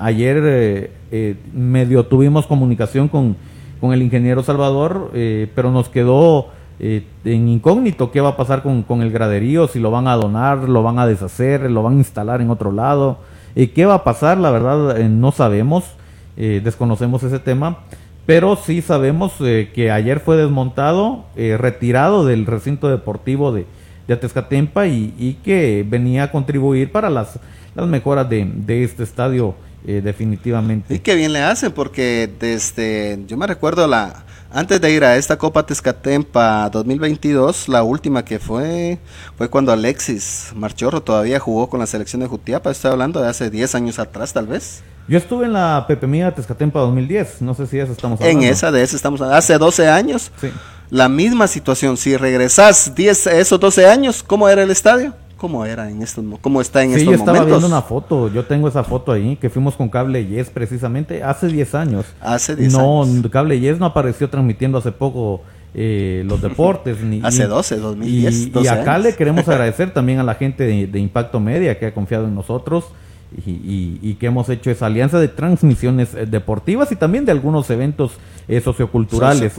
[0.00, 0.90] ayer
[1.52, 3.36] medio tuvimos comunicación con,
[3.80, 8.82] con el ingeniero Salvador, pero nos quedó eh, en incógnito qué va a pasar con,
[8.82, 11.98] con, el graderío, si lo van a donar, lo van a deshacer, lo van a
[11.98, 13.18] instalar en otro lado.
[13.54, 14.36] Eh, ¿Qué va a pasar?
[14.36, 15.84] La verdad eh, no sabemos,
[16.36, 17.78] desconocemos ese tema,
[18.26, 23.64] pero sí sabemos que ayer fue desmontado, retirado del recinto deportivo de,
[24.06, 27.40] de Atezcatempa y, y, que venía a contribuir para las,
[27.74, 29.54] las mejoras de, de este estadio
[29.94, 30.94] definitivamente.
[30.94, 35.16] Y qué bien le hacen porque desde, yo me recuerdo la antes de ir a
[35.16, 38.98] esta Copa Tezcatempa 2022, la última que fue
[39.36, 42.70] fue cuando Alexis Marchorro todavía jugó con la selección de Jutiapa.
[42.70, 44.82] Estoy hablando de hace 10 años atrás, tal vez.
[45.08, 47.42] Yo estuve en la Pepe Mía Tezcatempa 2010.
[47.42, 48.42] No sé si de eso estamos hablando.
[48.42, 49.36] En esa de esa estamos hablando.
[49.36, 50.30] Hace 12 años.
[50.40, 50.50] Sí.
[50.90, 51.96] La misma situación.
[51.96, 55.12] Si regresas 10, esos 12 años, ¿cómo era el estadio?
[55.36, 58.68] Cómo era en estos cómo está en sí, yo estaba viendo una foto, yo tengo
[58.68, 62.06] esa foto ahí que fuimos con Cable Yes precisamente hace 10 años.
[62.20, 63.26] Hace 10 no, años.
[63.30, 65.42] Cable Yes no apareció transmitiendo hace poco
[65.74, 67.02] eh, los deportes.
[67.02, 68.64] Ni, hace 12, 2010.
[68.64, 72.26] Y, acá le queremos agradecer también a la gente de, Impacto Media que ha confiado
[72.26, 72.86] en nosotros.
[73.44, 78.12] Y, que hemos hecho esa alianza de transmisiones eh, deportivas y también de algunos eventos
[78.48, 79.52] eh, socioculturales.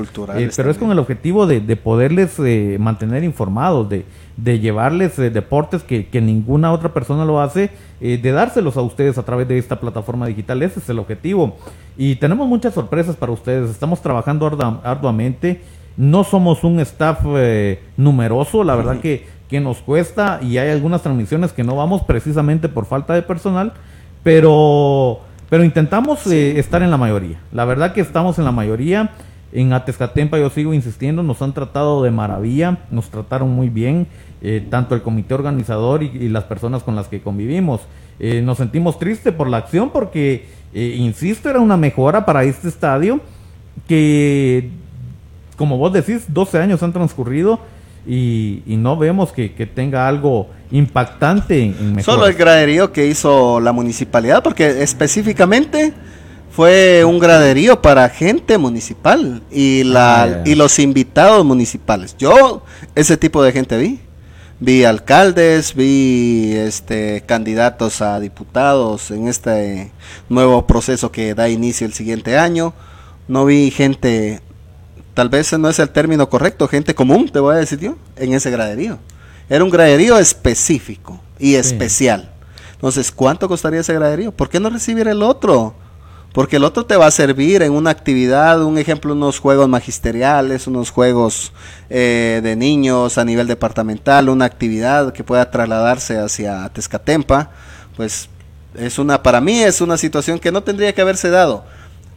[0.55, 2.39] pero es con el objetivo de, de poderles
[2.79, 4.05] mantener informados, de,
[4.37, 9.17] de llevarles eh, deportes que, ninguna otra persona lo hace, eh, de dárselos a ustedes
[9.17, 10.61] a través de esta plataforma digital.
[10.61, 11.57] Ese es el objetivo.
[11.97, 13.69] Y tenemos muchas sorpresas para ustedes.
[13.71, 14.45] Estamos trabajando
[14.83, 15.61] arduamente.
[15.97, 21.01] No somos un staff eh, numeroso, la verdad que, que nos cuesta y hay algunas
[21.01, 23.73] transmisiones que no vamos precisamente por falta de personal,
[24.23, 27.39] pero, pero intentamos estar en la mayoría.
[27.51, 29.11] La verdad que estamos en la mayoría.
[29.53, 34.07] En Atezcatempa yo sigo insistiendo, nos han tratado de maravilla, nos trataron muy bien.
[34.39, 37.81] Eh, tanto el comité organizador y, las personas con las que convivimos.
[38.19, 42.67] Eh, nos sentimos tristes por la acción porque, eh, insisto, era una mejora para este
[42.67, 43.19] estadio
[43.87, 44.69] que,
[45.55, 47.59] como vos decís, 12 años han transcurrido
[48.07, 52.03] y, y no vemos que, que tenga algo impactante en, en.
[52.03, 55.93] Solo el graderío que hizo la municipalidad, porque específicamente
[56.57, 62.15] fue un graderío para gente municipal y la Ah, y los invitados municipales.
[62.17, 62.63] Yo
[62.95, 63.99] ese tipo de gente vi.
[64.59, 69.91] Vi alcaldes, vi este candidatos a diputados en este
[70.29, 72.73] nuevo proceso que da inicio el siguiente año.
[73.27, 74.41] No vi gente
[75.17, 78.33] tal vez no es el término correcto, gente común, te voy a decir yo, en
[78.33, 78.99] ese graderío.
[79.49, 82.31] Era un graderío específico y especial.
[82.73, 84.31] Entonces, ¿cuánto costaría ese graderío?
[84.31, 85.73] ¿Por qué no recibir el otro?
[86.33, 90.67] Porque el otro te va a servir en una actividad, un ejemplo, unos juegos magisteriales,
[90.67, 91.51] unos juegos
[91.89, 97.49] eh, de niños a nivel departamental, una actividad que pueda trasladarse hacia Tezcatempa.
[97.95, 98.29] Pues
[98.75, 101.65] es una, para mí es una situación que no tendría que haberse dado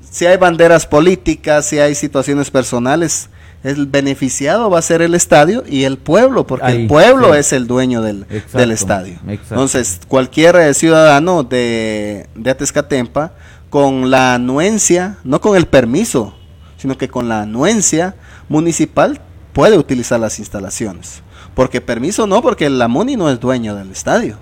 [0.09, 3.29] si hay banderas políticas, si hay situaciones personales,
[3.63, 7.41] el beneficiado va a ser el estadio y el pueblo, porque Ahí, el pueblo sí.
[7.41, 9.15] es el dueño del, Exacto, del estadio.
[9.29, 9.55] exacto.
[9.55, 13.33] Entonces, cualquier eh, ciudadano de, de Atezcatempa,
[13.69, 16.35] con la anuencia, no con el permiso,
[16.77, 18.17] sino que con la anuencia
[18.49, 19.21] municipal,
[19.53, 21.23] puede utilizar las instalaciones.
[21.55, 24.39] Porque permiso no, porque la MUNI no es dueño del estadio.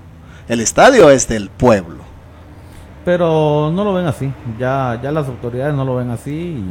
[0.48, 2.04] El estadio es del pueblo.
[3.08, 4.30] Pero no lo ven así.
[4.58, 6.62] Ya, ya las autoridades no lo ven así.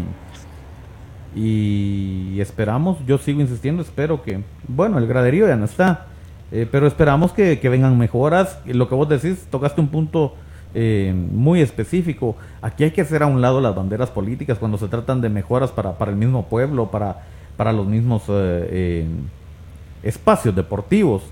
[1.35, 6.05] Y, esperamos, yo sigo insistiendo, espero que, bueno, el graderío ya no está.
[6.51, 8.59] eh, pero esperamos que, vengan mejoras.
[8.67, 10.35] Lo que vos decís, tocaste un punto
[10.75, 12.35] eh, muy específico.
[12.61, 15.71] Aquí hay que hacer a un lado las banderas políticas cuando se tratan de mejoras
[15.71, 17.23] para, para el mismo pueblo, para,
[17.57, 19.07] para los mismos eh, eh,
[20.03, 21.23] espacios deportivos.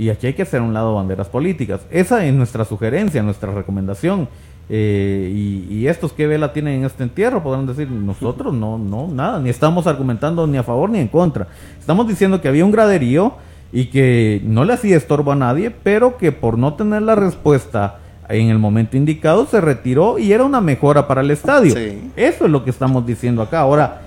[0.00, 1.82] Y aquí hay que hacer a un lado banderas políticas.
[1.90, 4.28] Esa es nuestra sugerencia, nuestra recomendación.
[4.70, 9.08] Eh, y, y estos que vela tienen en este entierro podrán decir, nosotros no, no,
[9.08, 11.48] nada, ni estamos argumentando ni a favor ni en contra.
[11.78, 13.34] Estamos diciendo que había un graderío
[13.72, 17.98] y que no le hacía estorbo a nadie, pero que por no tener la respuesta
[18.30, 21.74] en el momento indicado se retiró y era una mejora para el estadio.
[21.74, 22.10] Sí.
[22.16, 23.60] Eso es lo que estamos diciendo acá.
[23.60, 24.00] Ahora,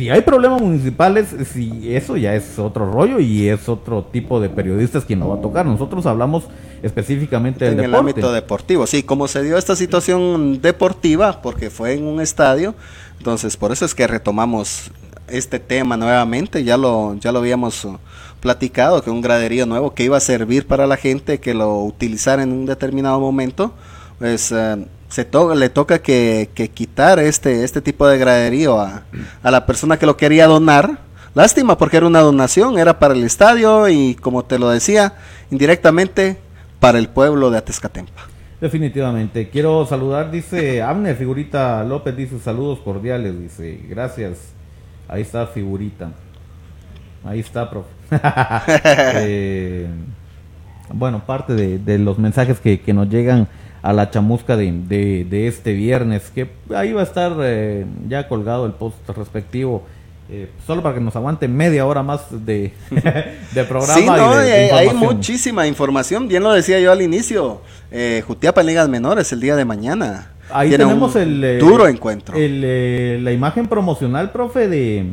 [0.00, 4.48] si hay problemas municipales, si eso ya es otro rollo y es otro tipo de
[4.48, 5.66] periodistas quien lo va a tocar.
[5.66, 6.44] Nosotros hablamos
[6.82, 8.10] específicamente del en el deporte.
[8.10, 8.86] ámbito deportivo.
[8.86, 12.74] Sí, como se dio esta situación deportiva, porque fue en un estadio,
[13.18, 14.90] entonces por eso es que retomamos
[15.28, 17.98] este tema nuevamente, ya lo, ya lo habíamos uh,
[18.40, 22.42] platicado, que un graderío nuevo que iba a servir para la gente que lo utilizara
[22.42, 23.74] en un determinado momento,
[24.18, 29.02] pues eh, se to- le toca que, que quitar este, este tipo de graderío a,
[29.42, 30.98] a la persona que lo quería donar.
[31.34, 35.12] Lástima porque era una donación, era para el estadio y como te lo decía,
[35.50, 36.38] indirectamente
[36.80, 38.22] para el pueblo de Atezcatempa.
[38.60, 39.48] Definitivamente.
[39.48, 44.38] Quiero saludar, dice Abner, figurita López, dice saludos cordiales, dice gracias.
[45.08, 46.10] Ahí está figurita.
[47.24, 47.88] Ahí está, profe.
[49.22, 49.86] Eh,
[50.92, 53.46] bueno, parte de, de los mensajes que, que nos llegan
[53.82, 58.28] a la chamusca de, de- de este viernes, que ahí va a estar eh, ya
[58.28, 59.82] colgado el post respectivo.
[60.32, 62.72] eh, solo para que nos aguante media hora más de,
[63.54, 63.94] de programa.
[64.00, 66.28] Sí, no, de hay, muchísima información.
[66.28, 67.62] Bien lo decía yo al inicio.
[67.90, 70.30] Eh, Jutiapa en Ligas Menores el día de mañana.
[70.52, 72.36] Ahí Tiene tenemos el eh, duro encuentro.
[72.36, 75.06] el, eh, la imagen promocional, profe, de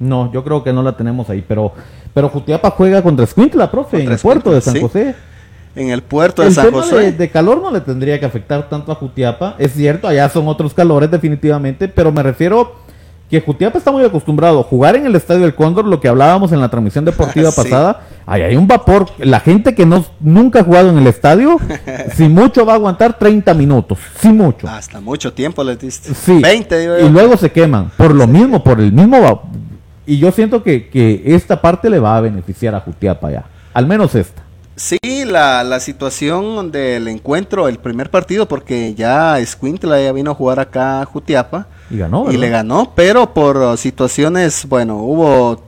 [0.00, 1.72] no, yo creo que no la tenemos ahí, pero
[2.14, 4.80] pero Jutiapa juega contra Escuintla, profe, en el puerto de San sí.
[4.80, 5.14] José.
[5.76, 6.96] En el puerto de El San tema José.
[6.96, 10.48] de, de calor no le tendría que afectar tanto a Jutiapa, es cierto, allá son
[10.48, 12.74] otros calores definitivamente, pero me refiero
[13.30, 16.50] que Jutiapa está muy acostumbrado a jugar en el Estadio del Cóndor, lo que hablábamos
[16.52, 17.62] en la transmisión deportiva Sí.
[17.62, 21.58] pasada, ahí hay un vapor, la gente que no nunca ha jugado en el estadio,
[22.14, 24.66] si mucho va a aguantar 30 minutos, si mucho.
[24.66, 26.14] Hasta mucho tiempo les diste.
[26.14, 26.40] Sí.
[26.40, 27.06] 20, digo yo.
[27.06, 27.90] Y luego se queman.
[27.98, 29.20] Por lo mismo, por el mismo.
[29.20, 29.42] va-
[30.06, 33.44] Y yo siento que, que esta parte le va a beneficiar a Jutiapa ya.
[33.74, 34.42] Al menos esta.
[34.78, 40.34] Sí, la, la situación del encuentro, el primer partido, porque ya Escuintla ya vino a
[40.34, 41.66] jugar acá a Jutiapa.
[41.90, 45.62] Y ganó, y le ganó, pero por situaciones, bueno, hubo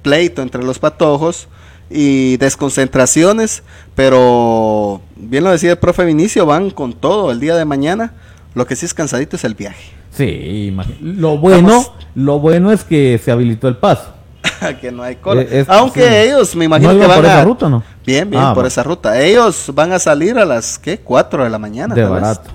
[0.00, 1.48] pleito entre los patojos
[1.90, 3.62] y desconcentraciones,
[3.94, 8.14] pero bien lo decía el profe Vinicio, van con todo el día de mañana.
[8.54, 9.92] Lo que sí es cansadito es el viaje.
[10.10, 11.92] Sí, imagi- lo bueno, Vamos.
[12.14, 14.14] lo bueno es que se habilitó el paso.
[14.80, 15.42] que no hay cola.
[15.42, 16.14] Eh, es- Aunque sí.
[16.28, 17.28] ellos, me imagino ¿No que van por a...
[17.34, 17.82] esa ruta, no?
[18.06, 19.20] Bien, bien, Ah, por esa ruta.
[19.20, 20.98] Ellos van a salir a las, ¿qué?
[20.98, 21.94] 4 de la mañana.
[21.94, 22.50] De barato.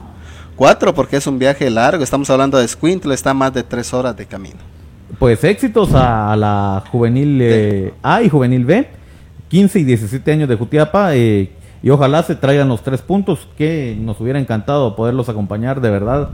[0.56, 2.04] Cuatro, porque es un viaje largo.
[2.04, 4.58] Estamos hablando de Squintle, está más de tres horas de camino.
[5.20, 8.88] Pues éxitos a la juvenil eh, A y juvenil B,
[9.50, 11.52] 15 y 17 años de Jutiapa, eh,
[11.84, 16.30] y ojalá se traigan los tres puntos, que nos hubiera encantado poderlos acompañar de verdad,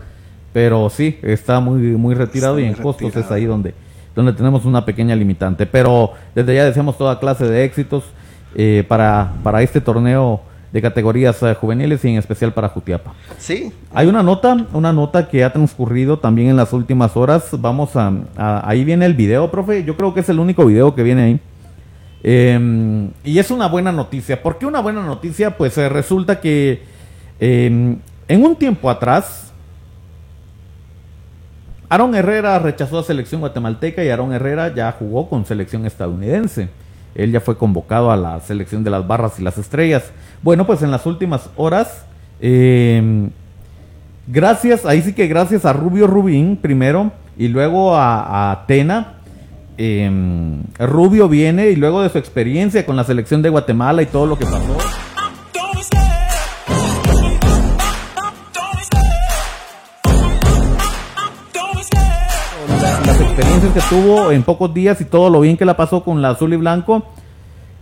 [0.54, 3.76] pero sí, está muy, muy retirado Está y en costos es ahí donde,
[4.16, 5.66] donde tenemos una pequeña limitante.
[5.66, 8.04] Pero desde ya deseamos toda clase de éxitos
[8.56, 13.14] eh, para, para este torneo de categorías eh, juveniles y en especial para Jutiapa.
[13.38, 13.72] Sí.
[13.94, 17.50] Hay una nota, una nota que ha transcurrido también en las últimas horas.
[17.60, 19.84] Vamos a, a- ahí viene el video, profe.
[19.84, 21.40] Yo creo que es el único video que viene ahí.
[22.24, 24.42] Eh, y es una buena noticia.
[24.42, 25.58] ¿Por qué una buena noticia?
[25.58, 26.82] Pues eh, resulta que
[27.40, 27.96] eh,
[28.28, 29.53] en un tiempo atrás,
[31.90, 36.70] Aaron Herrera rechazó a selección guatemalteca y Aaron Herrera ya jugó con selección estadounidense.
[37.16, 40.12] Él ya fue convocado a la selección de las barras y las estrellas.
[40.42, 42.06] Bueno, pues en las últimas horas,
[42.42, 43.30] eh,
[44.28, 49.20] gracias, ahí sí que gracias a Rubio Rubín primero y luego a, a Tena.
[49.78, 50.10] eh,
[50.80, 54.38] Rubio viene y luego de su experiencia con la selección de Guatemala y todo lo
[54.38, 54.78] que pasó.
[63.34, 66.30] Experiencias que tuvo en pocos días y todo lo bien que la pasó con la
[66.30, 67.04] azul y blanco.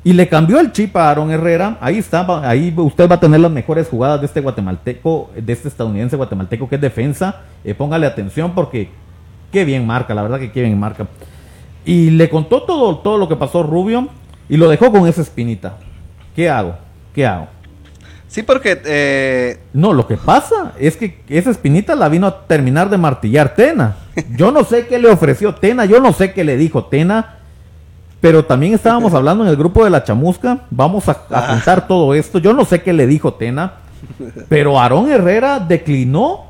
[0.02, 1.78] Y le cambió el chip a Aaron Herrera.
[1.82, 5.68] Ahí está, ahí usted va a tener las mejores jugadas de este guatemalteco, de este
[5.68, 7.42] estadounidense guatemalteco que es defensa.
[7.66, 8.90] Eh, póngale atención porque
[9.52, 11.06] qué bien marca, la verdad que qué bien marca.
[11.84, 14.08] Y le contó todo, todo lo que pasó Rubio
[14.48, 15.76] y lo dejó con esa espinita.
[16.34, 16.76] ¿Qué hago?
[17.14, 17.48] ¿Qué hago?
[18.32, 22.90] Sí, porque eh, No, lo que pasa es que esa espinita la vino a terminar
[22.90, 23.98] de martillar Tena.
[24.38, 27.40] Yo no sé qué le ofreció Tena, yo no sé qué le dijo Tena,
[28.22, 30.60] pero también estábamos hablando en el grupo de la chamusca.
[30.70, 32.40] Vamos a, a contar todo esto.
[32.40, 33.74] Yo no sé qué le dijo Tena,
[34.48, 36.46] pero Aarón Herrera declinó.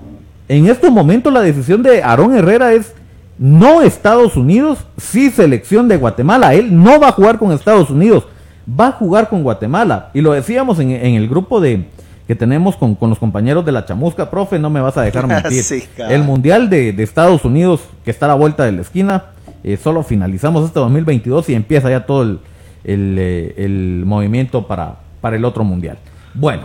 [0.47, 2.93] En estos momentos la decisión de Aarón Herrera es
[3.39, 6.53] no Estados Unidos, sí selección de Guatemala.
[6.53, 8.27] Él no va a jugar con Estados Unidos,
[8.67, 10.09] va a jugar con Guatemala.
[10.13, 11.87] Y lo decíamos en, en el grupo de
[12.27, 15.27] que tenemos con, con los compañeros de la chamusca, profe, no me vas a dejar
[15.27, 15.63] mentir.
[15.63, 16.15] Sí, cabrón.
[16.15, 19.25] el Mundial de, de Estados Unidos, que está a la vuelta de la esquina,
[19.63, 22.39] eh, solo finalizamos este 2022 y empieza ya todo el,
[22.83, 25.97] el, eh, el movimiento para, para el otro Mundial.
[26.33, 26.63] Bueno,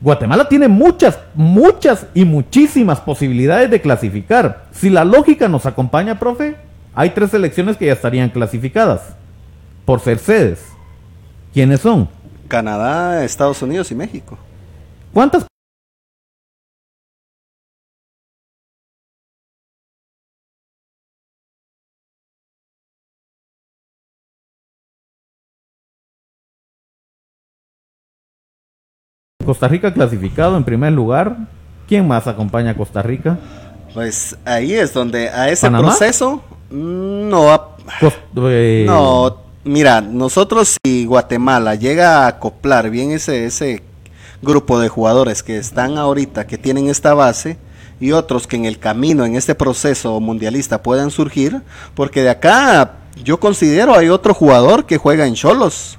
[0.00, 4.66] Guatemala tiene muchas, muchas y muchísimas posibilidades de clasificar.
[4.70, 6.54] Si la lógica nos acompaña, profe,
[6.94, 9.16] hay tres selecciones que ya estarían clasificadas
[9.88, 10.60] por ser sedes.
[11.54, 12.10] ¿Quiénes son?
[12.46, 14.36] Canadá, Estados Unidos y México.
[15.14, 15.46] ¿Cuántas
[29.44, 31.36] Costa Rica clasificado en primer lugar.
[31.86, 33.38] ¿Quién más acompaña a Costa Rica?
[33.94, 35.88] Pues ahí es donde a ese ¿Panamá?
[35.88, 38.12] proceso no ha- Cos-
[38.50, 43.82] eh, No, mira, nosotros si Guatemala llega a acoplar bien ese, ese
[44.40, 47.58] grupo de jugadores que están ahorita, que tienen esta base,
[48.00, 51.62] y otros que en el camino, en este proceso mundialista puedan surgir,
[51.94, 55.97] porque de acá yo considero hay otro jugador que juega en Cholos,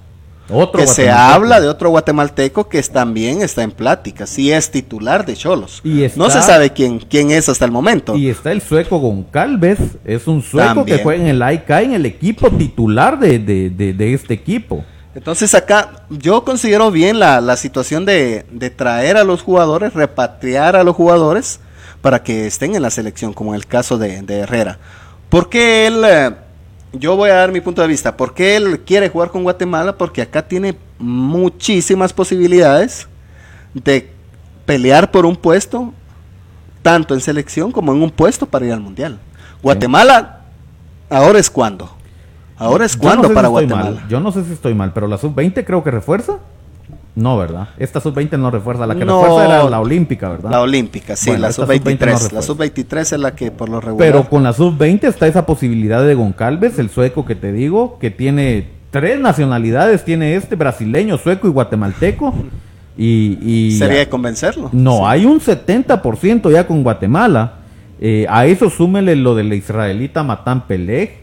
[0.50, 5.26] otro que se habla de otro guatemalteco que también está en plática, sí es titular
[5.26, 5.82] de Cholos.
[5.84, 8.16] Y No se sabe quién, quién es hasta el momento.
[8.16, 10.98] Y está el sueco Goncalves, es un sueco También.
[10.98, 14.84] que juega en el AIK, en el equipo titular de, de- de- de este equipo.
[15.16, 20.76] Entonces acá yo considero bien la, la situación de, de traer a los jugadores, repatriar
[20.76, 21.60] a los jugadores
[22.02, 24.78] para que estén en la selección, como en el caso de, de Herrera.
[25.28, 26.32] Porque él, eh,
[26.94, 30.22] yo voy a dar mi punto de vista, porque él quiere jugar con Guatemala, porque
[30.22, 33.08] acá tiene muchísimas posibilidades
[33.74, 34.12] de
[34.66, 35.94] pelear por un puesto,
[36.82, 39.20] tanto en selección como en un puesto para ir al Mundial.
[39.62, 40.42] Guatemala,
[41.10, 41.92] ahora es cuando.
[42.58, 43.92] Ahora es no cuando sé para Guatemala.
[43.92, 46.40] mal, Yo no sé si estoy mal, pero la sub-20 creo que refuerza.
[47.20, 47.70] No, ¿verdad?
[47.78, 48.88] Esta sub-20 no refuerza.
[48.88, 49.22] La que No.
[49.22, 50.52] refuerza era la olímpica, ¿verdad?
[50.52, 52.00] La olímpica, sí, Bueno, la esta sub-20 sub-23.
[52.00, 52.42] no la refuerza.
[52.48, 54.08] sub-23 es la que por lo regular.
[54.08, 58.10] Pero con la sub-20 está esa posibilidad de Goncalves, el sueco que te digo, que
[58.12, 60.06] tiene tres nacionalidades.
[60.06, 62.34] Tiene este brasileño, sueco y guatemalteco.
[62.98, 64.70] Y, y sería de convencerlo.
[64.74, 65.04] No, Sí.
[65.06, 67.54] hay un 70% ya con Guatemala.
[68.02, 71.18] Eh, a eso súmele lo del israelita Matan Peleg,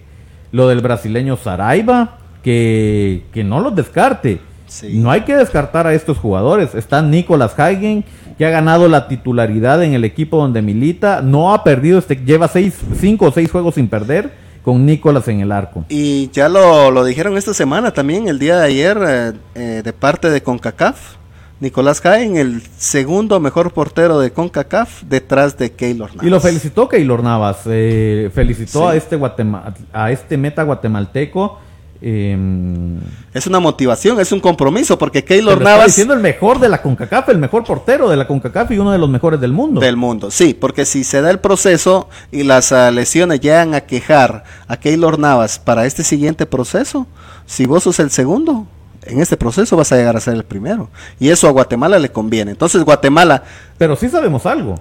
[0.53, 4.41] lo del brasileño Saraiva, que, que no los descarte.
[4.67, 4.99] Sí.
[4.99, 6.75] No hay que descartar a estos jugadores.
[6.75, 8.05] Está Nicolás Hagen,
[8.37, 11.23] que ha ganado la titularidad en el equipo donde milita.
[11.23, 14.31] No ha perdido, este, lleva seis, cinco o seis juegos sin perder
[14.63, 15.85] con Nicolás en el arco.
[15.89, 19.93] Y ya lo, lo dijeron esta semana también, el día de ayer, eh, eh, de
[19.93, 21.15] parte de CONCACAF.
[21.59, 26.27] Nicolás Jaén, el segundo mejor portero de CONCACAF, detrás de Keylor Navas.
[26.27, 28.85] Y lo felicitó Keylor Navas, eh, felicitó Sí.
[28.89, 31.59] a este Guatema- a este meta guatemalteco
[32.01, 33.01] Em,
[33.33, 36.69] Es una motivación, es un compromiso, porque Keylor lo está Navas diciendo el mejor de
[36.69, 39.81] la CONCACAF, el mejor portero de la CONCACAF y uno de los mejores del mundo.
[39.81, 40.31] del mundo.
[40.31, 44.77] Sí, porque si se da el proceso y las ah, lesiones llegan a quejar a
[44.79, 47.07] Keylor Navas para este siguiente proceso,
[47.47, 48.67] si vos sos el segundo,
[49.05, 50.89] en este proceso vas a llegar a ser el primero.
[51.21, 52.51] Y eso a Guatemala le conviene.
[52.53, 53.43] Entonces Guatemala,
[53.79, 54.77] Pero sí sabemos algo.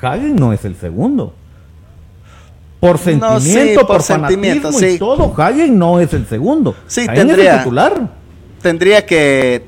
[0.00, 1.34] Hagen no es el segundo.
[2.82, 4.98] Por No, sentimiento, sí, por, por sentimiento, fanatismo y sí.
[4.98, 6.74] todo, Hagen no es el segundo.
[6.88, 8.08] Sí, Hagen tendría- es el titular.
[8.60, 9.64] tendría que...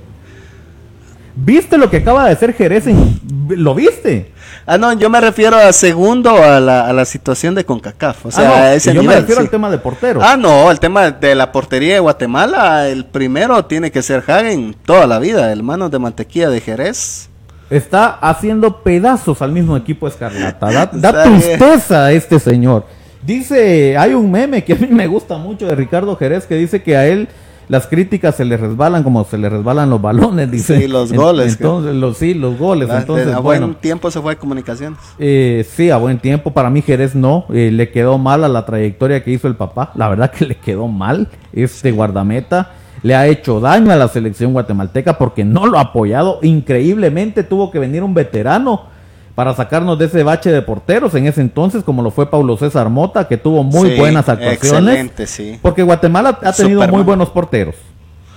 [1.37, 2.89] ¿Viste lo que acaba de hacer Jerez?
[2.89, 4.33] en- ¿Lo viste?
[4.67, 8.27] Ah, no, yo me refiero a segundo a la, a la situación de CONCACAF.
[8.27, 9.15] O sea, Ah, no, a ese yo nivel.
[9.17, 9.47] me refiero sí.
[9.47, 10.21] al tema de portero.
[10.21, 14.75] Ah, no, el tema de la portería de Guatemala, el primero tiene que ser Hagen
[14.85, 17.29] toda la vida, el mano de mantequilla de Jerez.
[17.71, 20.67] Está haciendo pedazos al mismo equipo Escarlata.
[20.73, 22.87] Da, da tristeza a este señor.
[23.25, 26.83] Dice, hay un meme que a mí me gusta mucho de Ricardo Jerez que dice
[26.83, 27.29] que a él
[27.69, 30.79] las críticas se le resbalan como se le resbalan los balones, dice.
[30.81, 32.89] Sí, los goles, que- Entonces, los, sí, los goles.
[32.89, 33.69] La- entonces, a bueno.
[33.69, 34.99] buen tiempo se fue a comunicaciones.
[35.19, 36.51] Eh, sí, a buen tiempo.
[36.51, 37.47] Para mí Jerez no.
[37.55, 39.93] Eh, le quedó mal a la trayectoria que hizo el papá.
[39.95, 42.73] La verdad que le quedó mal este guardameta.
[43.03, 46.41] Le ha hecho daño a la selección guatemalteca porque no lo ha apoyado.
[46.43, 48.93] Increíblemente tuvo que venir un veterano
[49.35, 52.89] para sacarnos de ese bache de porteros en ese entonces, como lo fue Paulo César
[52.89, 55.11] Mota, que tuvo muy Sí, buenas actuaciones.
[55.27, 55.59] Sí.
[55.61, 56.91] Porque Guatemala ha tenido Superman.
[56.91, 57.75] muy buenos porteros.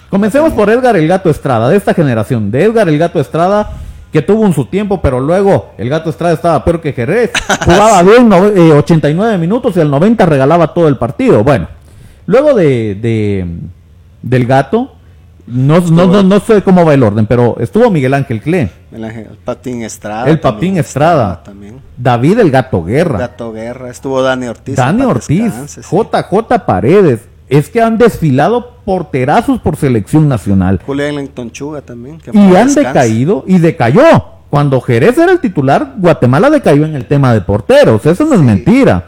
[0.10, 3.72] Comencemos por Edgar el Gato Estrada, de esta generación, de Edgar el Gato Estrada,
[4.12, 7.32] que tuvo un su tiempo, pero luego el Gato Estrada estaba peor que Jerez.
[7.66, 11.44] Jugaba bien no- eh, 89 minutos y al 90 regalaba todo el partido.
[11.44, 11.68] Bueno,
[12.26, 13.46] luego de, de-
[14.24, 14.94] del Gato,
[15.46, 19.04] no, no, no, no sé cómo va el orden, pero estuvo Miguel Ángel Cle, El,
[19.04, 20.30] el Patín Estrada.
[20.30, 21.82] el Papín Estrada, También.
[21.98, 23.20] David el Gato Guerra.
[23.20, 24.76] Gato Guerra, estuvo Dani Ortiz.
[24.76, 25.82] Dani Ortiz, sí.
[25.82, 27.28] JJ Paredes.
[27.50, 30.82] Es que han desfilado porterazos por selección nacional.
[30.86, 32.18] Julián Ellington Chuga también.
[32.20, 34.04] que Y han decaído y decayó.
[34.50, 38.06] Cuando Jerez era el titular, Guatemala decayó en el tema de porteros.
[38.06, 39.06] Eso no es mentira.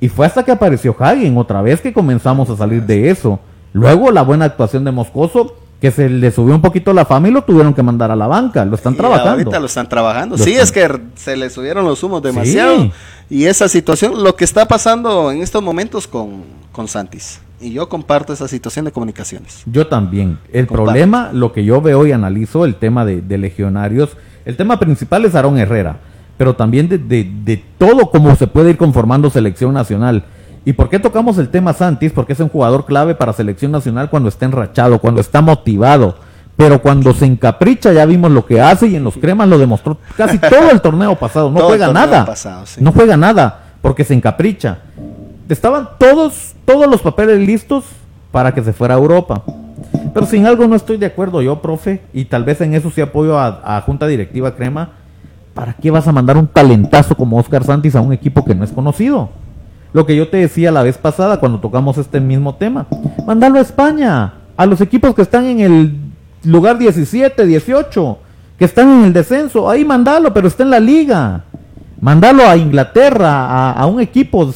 [0.00, 3.40] Y fue hasta que apareció Hagen, otra vez que comenzamos a salir de eso.
[3.72, 7.30] Luego la buena actuación de Moscoso, que se le subió un poquito la fama y
[7.30, 8.64] lo tuvieron que mandar a la banca.
[8.64, 9.30] Lo están Y trabajando.
[9.32, 10.36] Ahorita lo están trabajando.
[10.36, 12.80] Lo sí, están- es que se le subieron los humos demasiado.
[12.82, 12.92] Sí.
[13.28, 17.40] Y esa situación, lo que está pasando en estos momentos con, con Santis.
[17.60, 19.62] Y yo comparto esa situación de comunicaciones.
[19.66, 20.38] Yo también.
[20.52, 20.84] El Comparto.
[20.92, 25.24] problema, lo que yo veo y analizo, el tema de, de legionarios, el tema principal
[25.24, 25.96] es Aarón Herrera,
[26.36, 30.24] pero también de, de- de todo cómo se puede ir conformando selección nacional.
[30.66, 32.10] ¿Y por qué tocamos el tema Santis?
[32.10, 36.16] Porque es un jugador clave para selección nacional cuando está enrachado, cuando está motivado.
[36.56, 39.98] Pero cuando se encapricha, ya vimos lo que hace y en los cremas lo demostró
[40.16, 41.52] casi todo el torneo pasado.
[41.52, 42.26] No Todo juega nada.
[42.26, 42.82] pasado, sí.
[42.82, 44.78] No juega nada porque se encapricha.
[45.48, 47.84] Estaban todos, todos los papeles listos
[48.32, 49.44] para que se fuera a Europa.
[50.12, 53.00] Pero sin algo no estoy de acuerdo yo, profe, y tal vez en eso sí
[53.00, 54.90] apoyo a, a Junta Directiva Crema.
[55.54, 58.64] ¿Para qué vas a mandar un talentazo como Oscar Santis a un equipo que no
[58.64, 59.30] es conocido?
[59.92, 62.86] Lo que yo te decía la vez pasada cuando tocamos este mismo tema.
[63.26, 65.94] Mándalo a España, a los equipos que están en el
[66.44, 68.18] lugar 17, 18,
[68.58, 69.68] que están en el descenso.
[69.68, 71.44] Ahí mandalo, pero está en la liga.
[72.00, 74.52] Mándalo a Inglaterra, a, a un equipo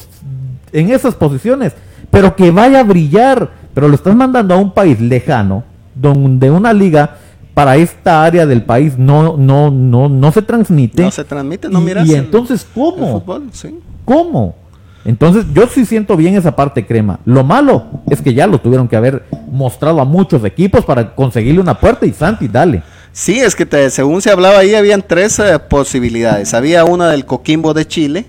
[0.71, 1.73] en esas posiciones,
[2.09, 3.61] pero que vaya a brillar.
[3.73, 5.63] Pero lo estás mandando a un país lejano,
[5.95, 7.17] donde una liga
[7.53, 11.03] para esta área del país no, no, no, no se transmite.
[11.03, 12.07] No se transmite, no miras.
[12.07, 13.19] Y, entonces, el ¿cómo?
[13.19, 13.79] fútbol, sí.
[14.05, 14.55] ¿Cómo?
[15.03, 17.19] Entonces, yo sí siento bien esa parte crema.
[17.25, 21.59] Lo malo es que ya lo tuvieron que haber mostrado a muchos equipos para conseguirle
[21.59, 22.83] una puerta y Santi, dale.
[23.11, 26.53] Sí, es que te- según se hablaba ahí, habían tres eh, posibilidades.
[26.53, 28.25] Había una del Coquimbo de Chile,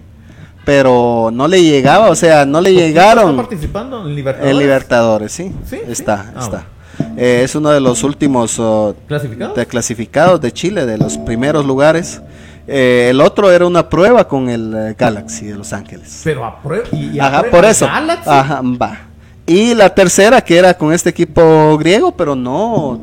[0.65, 4.53] pero no le llegaba, o sea, no le llegaron ¿Está participando en Libertadores?
[4.53, 5.53] en Libertadores, sí.
[5.69, 5.93] Sí, sí.
[5.93, 6.65] Está, Ah, está.
[7.17, 9.57] Eh, es uno de los últimos oh, ¿Clasificados?
[9.57, 12.21] de clasificados de Chile, de los primeros lugares.
[12.67, 16.21] Eh, el otro era una prueba con el eh, Galaxy de Los Ángeles.
[16.25, 16.85] Pero a prueba.
[16.93, 17.87] Y, y Ajá, aprueba por eso.
[17.87, 18.31] Galaxy.
[18.31, 18.99] Ajá, va.
[19.47, 23.01] Y la tercera que era con este equipo griego, pero no,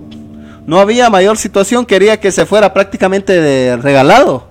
[0.65, 1.85] no había mayor situación.
[1.85, 4.48] Quería que se fuera prácticamente de regalado.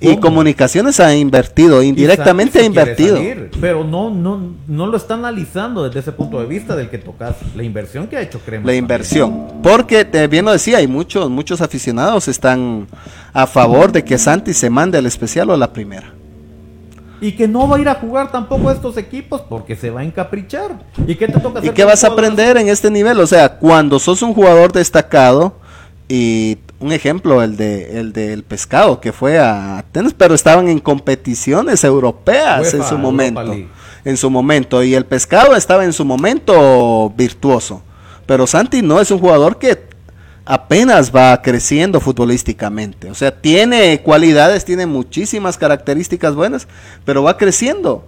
[0.00, 3.16] Y comunicaciones ha invertido, indirectamente ha invertido.
[3.16, 6.98] salir, pero no, no, no lo está analizando desde ese punto de vista del que
[6.98, 7.36] tocas.
[7.54, 8.66] La inversión que ha hecho Crema.
[8.66, 9.60] La inversión.
[9.62, 12.86] Porque, te, bien lo decía, hay muchos, muchos aficionados están
[13.32, 16.12] a favor de que Santi se mande al especial o a la primera.
[17.20, 20.00] Y que no va a ir a jugar tampoco a estos equipos porque se va
[20.00, 20.72] a encaprichar.
[21.06, 23.18] ¿Y qué te toca ¿Y qué vas a aprender en este nivel?
[23.20, 25.54] O sea, cuando sos un jugador destacado
[26.08, 30.80] y un ejemplo, el de el del pescado que fue a Atenas, pero estaban en
[30.80, 33.54] competiciones europeas UEFA, en su momento.
[34.04, 37.82] En su momento y el pescado estaba en su momento virtuoso.
[38.26, 39.86] Pero Santi no es un jugador que
[40.44, 43.10] apenas va creciendo futbolísticamente.
[43.10, 46.68] O sea, tiene cualidades, tiene muchísimas características buenas,
[47.06, 48.04] pero va creciendo.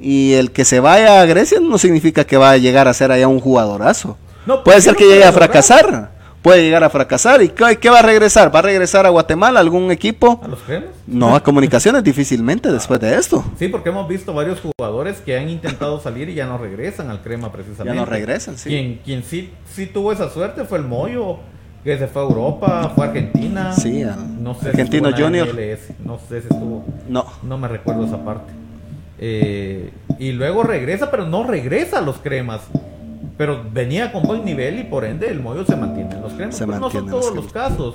[0.00, 3.12] Y el que se vaya a Grecia no significa que va a llegar a ser
[3.12, 4.18] allá un jugadorazo.
[4.46, 6.19] No, Puede ¿por qué ser no que llegue a fracasar.
[6.42, 7.42] Puede llegar a fracasar.
[7.42, 8.54] ¿Y qué, qué va a regresar?
[8.54, 10.40] ¿Va a regresar a Guatemala algún equipo?
[10.42, 10.88] ¿A los cremas?
[11.06, 13.44] No, a comunicaciones difícilmente después de esto.
[13.58, 17.20] Sí, porque hemos visto varios jugadores que han intentado salir y ya no regresan al
[17.20, 17.94] crema precisamente.
[17.94, 18.70] Ya no regresan, sí.
[18.70, 21.36] Quien, quien sí, sí tuvo esa suerte fue el Moyo,
[21.84, 23.72] que se fue a Europa, fue a Argentina.
[23.74, 25.48] Sí, a- no sé Argentino si Junior.
[25.54, 26.84] MLS, no sé si estuvo.
[27.06, 27.26] No.
[27.42, 28.50] No me recuerdo esa parte.
[29.18, 32.62] Eh, y luego regresa, pero no regresa a los cremas.
[33.40, 36.58] Pero venía con buen nivel y por ende el Moyo se mantiene en los cremas.
[36.58, 37.94] Se Pero no son los todos los casos.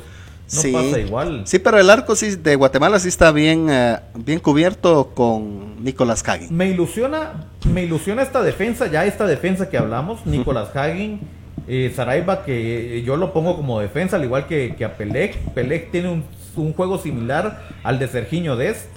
[0.51, 0.71] No sí.
[0.71, 1.43] pasa igual.
[1.45, 6.23] Sí, pero el arco sí de Guatemala sí está bien, eh, bien cubierto con Nicolás
[6.23, 6.47] Cagui.
[6.49, 11.19] Me ilusiona, me ilusiona esta defensa, ya esta defensa que hablamos, Nicolás Hagen,
[11.67, 15.37] eh, Saraiva, que yo lo pongo como defensa, al igual que, que a Pelec.
[15.53, 16.23] Pelec tiene un,
[16.55, 18.87] un juego similar al de Sergiño Dest.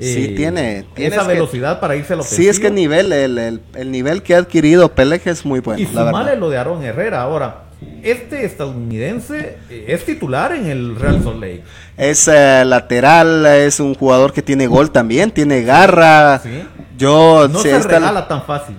[0.00, 2.74] Sí, tiene- tiene esa es que- velocidad para irse a la Sí, es que el
[2.74, 6.30] nivel, el, el- el nivel que ha adquirido Peleje es muy bueno, y la sumarle
[6.30, 6.38] verdad.
[6.40, 7.22] lo de Aaron Herrera.
[7.22, 7.62] Ahora,
[8.02, 11.62] este estadounidense eh, es titular en el Real Salt Lake.
[11.96, 16.38] Es eh, lateral, es un jugador que tiene gol también, tiene garra.
[16.42, 16.62] ¿sí?
[16.96, 18.76] Yo, No se está regala tan fácil.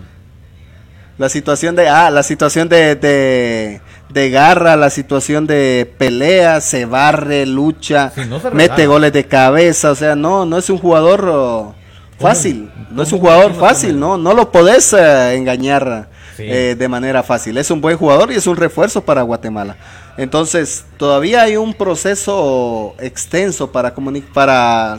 [1.17, 6.85] la situación de, ah, la situación de, de, de garra, la situación de pelea, se
[6.85, 10.77] barre, lucha, Sí, no se mete goles de cabeza, o sea, no, no es un
[10.79, 11.75] jugador oh,
[12.19, 16.43] fácil, no es un ¿Cómo jugador fácil, no, no lo podés eh, engañar Sí.
[16.47, 19.75] eh, de manera fácil, es un buen jugador y es un refuerzo para Guatemala.
[20.17, 23.93] Entonces, todavía hay un proceso extenso para
[24.33, 24.97] para,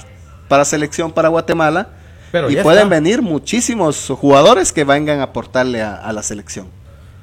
[0.49, 1.89] para selección para Guatemala.
[2.31, 2.95] Pero y pueden está.
[2.95, 6.69] venir muchísimos jugadores que vengan a aportarle a, a la selección.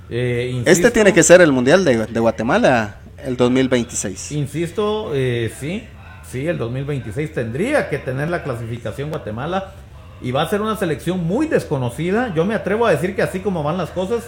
[0.10, 4.32] Eh, Este tiene que ser el Mundial de, de Guatemala el 2026.
[4.32, 5.84] Insisto, eh, sí,
[6.32, 9.74] sí, el 2026 tendría que tener la clasificación Guatemala
[10.22, 12.34] y va a ser una selección muy desconocida.
[12.34, 14.24] Yo me atrevo a decir que así como van las cosas,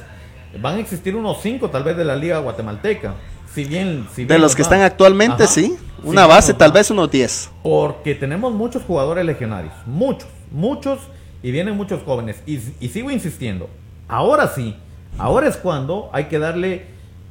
[0.62, 3.14] van a existir unos cinco tal vez de la liga guatemalteca.
[3.54, 5.52] Si bien, si De los que están actualmente, Ajá.
[5.52, 5.76] sí.
[6.04, 7.50] Una base, tal vez unos 10.
[7.62, 11.00] Porque tenemos muchos jugadores legionarios, muchos, muchos,
[11.44, 12.38] y vienen muchos jóvenes.
[12.46, 13.70] Y, y sigo insistiendo,
[14.08, 14.76] ahora sí,
[15.18, 16.86] ahora es cuando hay que darle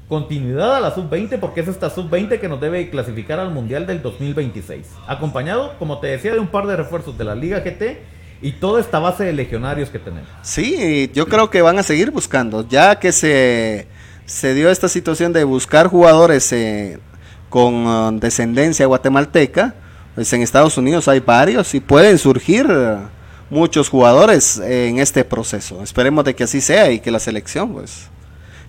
[0.09, 4.03] continuidad a la sub-20, porque es esta sub-20 que nos debe clasificar al Mundial del
[4.03, 4.87] 2026.
[5.07, 7.99] Acompañado, como te decía, de un par de refuerzos de la Liga GT
[8.41, 10.29] y toda esta base de legionarios que tenemos.
[10.43, 12.66] Sí, yo creo que van a seguir buscando.
[12.66, 13.87] Ya que se,
[14.24, 16.99] se dio esta situación de buscar jugadores eh,
[17.51, 19.74] con uh, descendencia guatemalteca,
[20.14, 22.66] pues en Estados Unidos hay varios y pueden surgir
[23.51, 25.82] muchos jugadores en este proceso.
[25.82, 28.09] Esperemos de que así sea y que la selección pues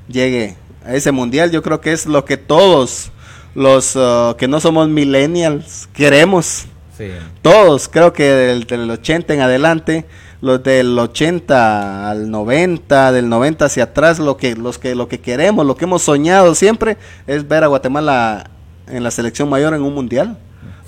[0.08, 0.56] llegue
[0.86, 1.52] a ese mundial.
[1.52, 3.12] Yo creo que es lo que todos
[3.56, 6.66] los uh, que no somos millennials queremos.
[6.98, 7.12] Sí.
[7.42, 10.06] Todos, creo que del, del 80 en adelante,
[10.42, 15.20] los del 80 al 90, del 90 hacia atrás, lo que, los que, lo que
[15.20, 18.50] queremos, lo que hemos soñado siempre es ver a Guatemala
[18.88, 20.38] en la selección mayor en un mundial.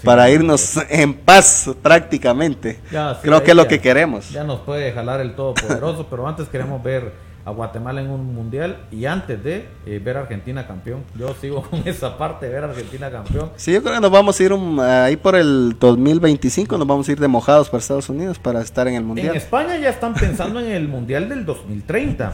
[0.04, 2.80] Para irnos en paz prácticamente.
[2.92, 4.30] Ya, sí, creo que es lo ya- que queremos.
[4.32, 8.78] Ya nos puede jalar el todopoderoso, pero antes queremos ver a Guatemala en un mundial
[8.92, 11.04] y antes de eh, ver a Argentina campeón.
[11.18, 13.50] Yo sigo con esa parte de ver a Argentina campeón.
[13.56, 17.10] Sí, yo creo que nos vamos a ir un- ahí por el 2025, nos vamos
[17.10, 19.36] a ir de mojados para Estados Unidos para estar en el En mundial.
[19.36, 22.34] España ya están pensando en el mundial del 2030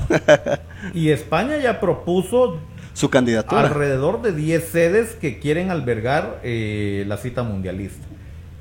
[0.93, 2.57] y España ya propuso
[2.98, 3.62] Su candidatura.
[3.62, 8.04] alrededor de 10 sedes que quieren albergar eh, la cita mundialista.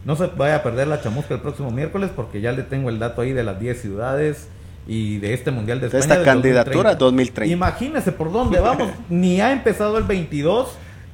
[0.05, 2.99] No se vaya a perder la chamusca el próximo miércoles porque ya le tengo el
[2.99, 4.49] dato ahí de las 10 ciudades
[4.87, 6.03] y de este mundial de España.
[6.03, 7.51] esta candidatura 2030.
[7.51, 8.91] Imagínese por dónde vamos.
[9.09, 10.69] Ni ha empezado el 22,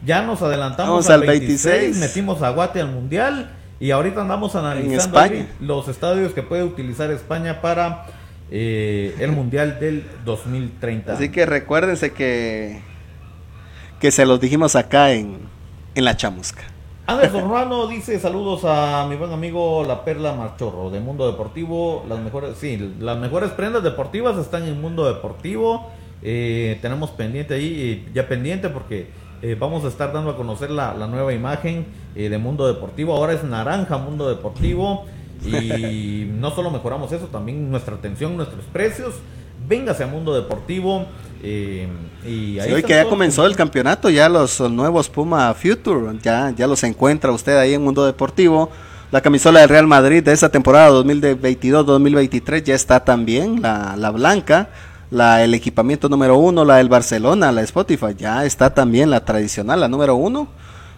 [0.05, 1.97] ya nos adelantamos Vamos al al 26, 26.
[1.99, 5.21] metimos a Guate al mundial y ahorita andamos analizando
[5.61, 8.05] los estadios que puede utilizar España para
[8.51, 11.13] eh, el mundial del 2030.
[11.13, 12.83] Así que recuérdense que,
[14.03, 15.39] que se los dijimos acá en,
[15.95, 16.63] en la chamusca.
[17.07, 22.05] Anderson Ruano dice saludos a mi buen amigo La Perla Marchorro de Mundo Deportivo.
[22.09, 25.89] Las mejores, sí, las mejores prendas deportivas están en Mundo Deportivo.
[26.21, 29.07] Eh, tenemos pendiente ahí, eh, ya pendiente porque
[29.41, 31.87] eh, vamos a estar dando a conocer la, la nueva imagen
[32.17, 33.15] de Mundo Deportivo.
[33.15, 35.05] Ahora es naranja Mundo Deportivo.
[35.45, 39.15] Y no solo mejoramos eso, también nuestra atención, nuestros precios.
[39.69, 41.07] Véngase a Mundo Deportivo.
[41.43, 41.89] eh,
[42.25, 46.51] y ahí Sí, hoy que ya comenzó el campeonato, ya los nuevos Puma Future, ya,
[46.57, 48.71] ya los encuentra usted ahí en Mundo Deportivo.
[49.11, 54.71] La camisola del Real Madrid de esa temporada 2022-2023 ya está también, la, la blanca.
[55.11, 59.79] La, el equipamiento número uno, la del Barcelona, la Spotify, ya está también la tradicional,
[59.81, 60.49] la número uno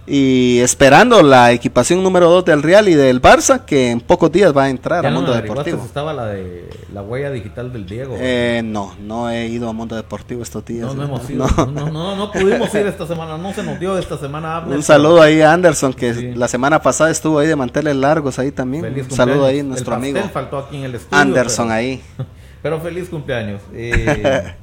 [0.07, 4.55] y esperando la equipación número 2 del Real y del Barça que en pocos días
[4.55, 5.83] va a entrar ¿Ya a no Mundo Deportivo.
[5.85, 8.17] estaba la de la huella digital del Diego?
[8.19, 10.87] Eh, no, no he ido a Mundo Deportivo estos días.
[10.87, 11.47] no, no hemos ido.
[11.73, 13.39] No, no, no pudimos ir esta semana.
[13.39, 14.61] No se nos dio esta semana.
[14.67, 16.35] Un saludo ahí a Anderson que Sí.
[16.35, 18.83] la semana pasada estuvo ahí de manteles largos ahí también.
[18.85, 21.19] Feliz Un saludo ahí a nuestro amigo faltó aquí en el estudio.
[21.21, 22.03] Anderson pero- ahí.
[22.63, 23.61] Pero feliz cumpleaños.
[23.75, 24.55] Eh,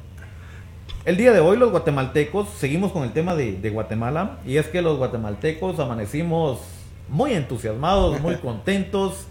[1.05, 4.67] el día de hoy los guatemaltecos, seguimos con el tema de, de Guatemala, y es
[4.67, 6.59] que los guatemaltecos amanecimos
[7.09, 9.27] muy entusiasmados, muy contentos,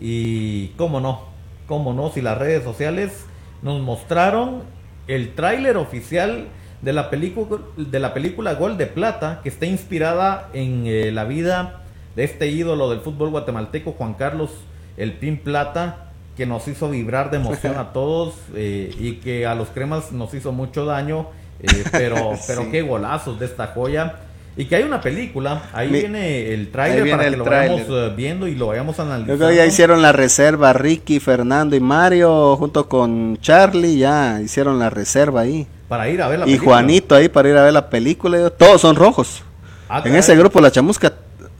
[0.00, 1.26] y cómo no,
[1.66, 3.24] cómo no, si las redes sociales
[3.62, 4.62] nos mostraron
[5.06, 6.48] el tráiler oficial
[6.82, 11.24] de la, película de la película Gol de Plata, que está inspirada en eh, la
[11.24, 11.84] vida
[12.16, 14.50] de este ídolo del fútbol guatemalteco, Juan Carlos
[14.96, 19.54] El Pin Plata, que nos hizo vibrar de emoción a todos eh, y que a
[19.54, 21.26] los cremas nos hizo mucho daño,
[21.60, 22.68] eh, pero, pero Sí.
[22.70, 24.16] qué golazos de esta joya.
[24.54, 27.80] Y que hay una película, ahí Mi- viene el tráiler para el que lo tráiler.
[27.86, 29.36] vayamos eh, viendo y lo vayamos analizando.
[29.38, 34.78] creo que ya hicieron la reserva Ricky, Fernando y Mario junto con Charlie, ya hicieron
[34.78, 35.66] la reserva ahí.
[35.88, 36.70] Para ir a ver la Y película.
[36.76, 38.50] Juanito ahí para ir a ver la película.
[38.50, 39.42] Todos son rojos.
[39.88, 41.12] Ah, en ese grupo la chamusca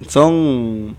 [0.09, 0.95] son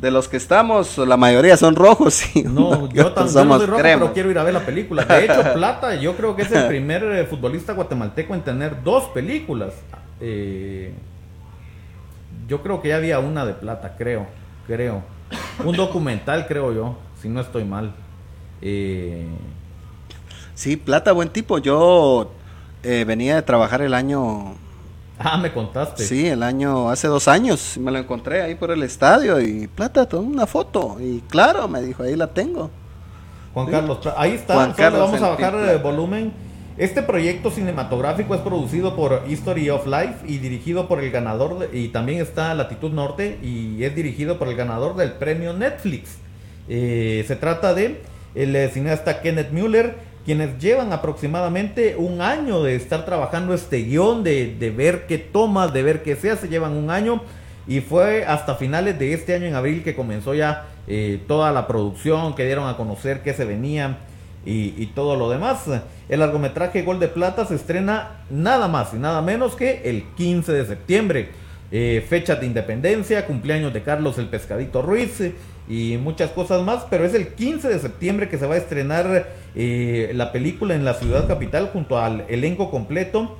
[0.00, 4.12] de los que estamos, la mayoría son rojos y No, yo, somos soy rojo, pero
[4.12, 5.04] quiero ir a ver la película.
[5.04, 9.04] De hecho, Plata, yo creo que es el primer eh, futbolista guatemalteco en tener dos
[9.06, 9.74] películas.
[10.20, 10.92] Eh,
[12.46, 14.26] yo creo que ya había una de Plata, creo,
[14.66, 15.02] creo.
[15.64, 17.92] Un documental, creo yo, si no estoy mal.
[18.62, 19.26] Eh,
[20.58, 21.58] Sí, Plata, buen tipo.
[21.58, 22.32] Yo
[22.82, 24.56] eh, venía de trabajar el año,
[25.32, 26.04] ah, me contaste.
[26.04, 27.76] sí, el año, hace dos años.
[27.78, 30.96] Me lo encontré ahí por el estadio y Plata, tomó una foto.
[31.00, 32.70] Y claro, me dijo, ahí la tengo.
[33.54, 33.72] Juan Sí.
[33.72, 36.32] Carlos, ahí está, Juan Carlos vamos a bajar el volumen.
[36.76, 41.76] Este proyecto cinematográfico es producido por History of Life y dirigido por el ganador, de-
[41.76, 46.18] y también está Latitud Norte y es dirigido por el ganador del premio Netflix.
[46.68, 48.00] Eh, se trata de
[48.36, 49.96] el eh, cineasta Kenneth Mueller,
[50.28, 55.72] quienes llevan aproximadamente un año de estar trabajando este guion, de, de ver qué tomas,
[55.72, 57.22] de ver qué se hace, llevan un año
[57.66, 61.66] y fue hasta finales de este año en abril que comenzó ya eh, toda la
[61.66, 64.00] producción, que dieron a conocer qué se venía
[64.44, 65.64] y, todo lo demás.
[66.10, 70.52] El largometraje Gol de Plata se estrena nada más y nada menos que el 15
[70.52, 71.28] de septiembre.
[71.72, 75.22] Eh, fechas de independencia, cumpleaños de Carlos el Pescadito Ruiz
[75.68, 79.28] y muchas cosas más, pero es el 15 de septiembre que se va a estrenar
[79.54, 83.36] eh, la película en la ciudad capital junto al elenco completo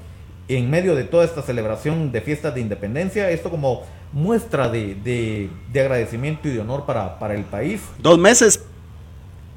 [0.49, 3.31] en medio de toda esta celebración de fiestas de independencia.
[3.31, 7.83] Esto como muestra de, de- de agradecimiento y de honor para, para el país.
[7.99, 8.65] Dos meses,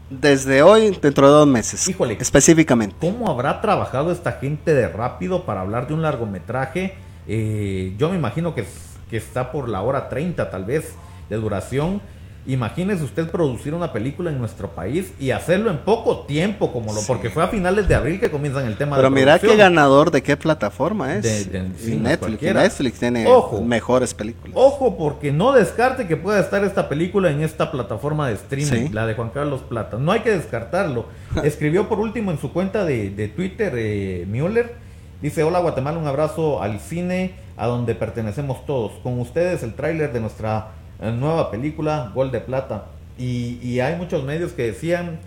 [0.09, 1.87] desde hoy, dentro de dos meses.
[1.87, 2.17] Híjole.
[2.19, 2.95] Específicamente.
[2.99, 6.93] ¿Cómo habrá trabajado esta gente de rápido para hablar de un largometraje?
[7.27, 8.65] Eh, yo me imagino que,
[9.09, 10.93] que está por la hora 30 tal vez
[11.29, 12.01] de duración.
[12.47, 16.99] Imagínese usted producir una película en nuestro país y hacerlo en poco tiempo, como lo,
[16.99, 17.05] Sí.
[17.07, 20.09] porque fue a finales de abril que comienzan el tema Pero de mira qué ganador
[20.09, 21.21] de qué plataforma es.
[21.51, 22.41] De- de- sí, Netflix.
[22.41, 23.61] Netflix tiene Ojo.
[23.61, 24.53] mejores películas.
[24.55, 28.93] Ojo, porque no descarte que pueda estar esta película en esta plataforma de streaming, Sí.
[28.93, 29.97] la de Juan Carlos Plata.
[29.99, 31.05] No hay que descartarlo.
[31.43, 34.73] Escribió por último en su cuenta de, de Twitter, eh, Müller.
[35.21, 38.93] Dice, hola Guatemala, un abrazo al cine a donde pertenecemos todos.
[39.03, 40.69] Con ustedes el tráiler de nuestra
[41.09, 42.85] nueva película, Gol de Plata.
[43.17, 45.19] Y, y hay muchos medios que decían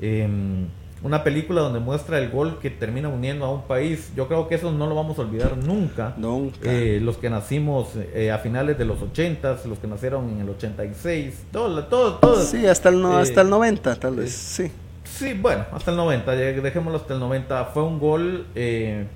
[0.00, 0.66] em,
[1.02, 4.10] una película donde muestra el gol que termina uniendo a un país.
[4.16, 6.14] Yo creo que eso no lo vamos a olvidar nunca.
[6.16, 6.58] Nunca.
[6.64, 10.48] Eh, los que nacimos eh, a finales de los 80, los que nacieron en el
[10.50, 12.42] 86, todo, todo, todo.
[12.44, 14.28] Sí, hasta el, no, Eh, hasta el 90, tal vez.
[14.60, 14.72] eh, Sí.
[15.04, 17.64] Sí, bueno, hasta el 90, ya dejémoslo hasta el 90.
[17.66, 18.46] Fue un gol.
[18.54, 19.06] eh,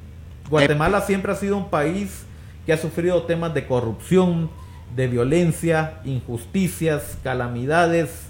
[0.51, 2.25] Guatemala siempre ha sido un país
[2.67, 4.51] que ha sufrido temas de corrupción,
[4.95, 8.29] de violencia, injusticias, calamidades,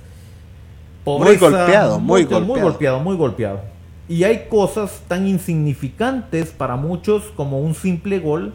[1.07, 2.69] Muy golpeado, muy mucho- Muy golpeado.
[2.71, 3.61] golpeado, muy golpeado.
[4.09, 8.53] Y hay cosas tan insignificantes para muchos como un simple gol,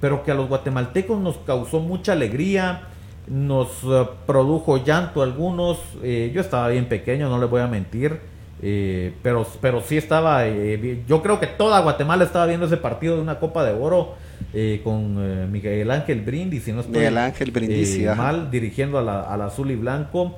[0.00, 2.82] pero que a los guatemaltecos nos causó mucha alegría,
[3.28, 5.78] nos eh, produjo llanto a algunos.
[6.02, 8.18] eh, yo estaba bien pequeño, no les voy a mentir,
[8.62, 10.46] eh, pero, pero sí estaba.
[10.46, 14.14] eh, yo creo que toda Guatemala estaba viendo ese partido de una Copa de Oro
[14.54, 18.98] eh, con eh, Miguel Ángel Brindis, si no estoy Miguel Ángel Brindisi, eh, mal, dirigiendo
[18.98, 20.36] a la, al azul y blanco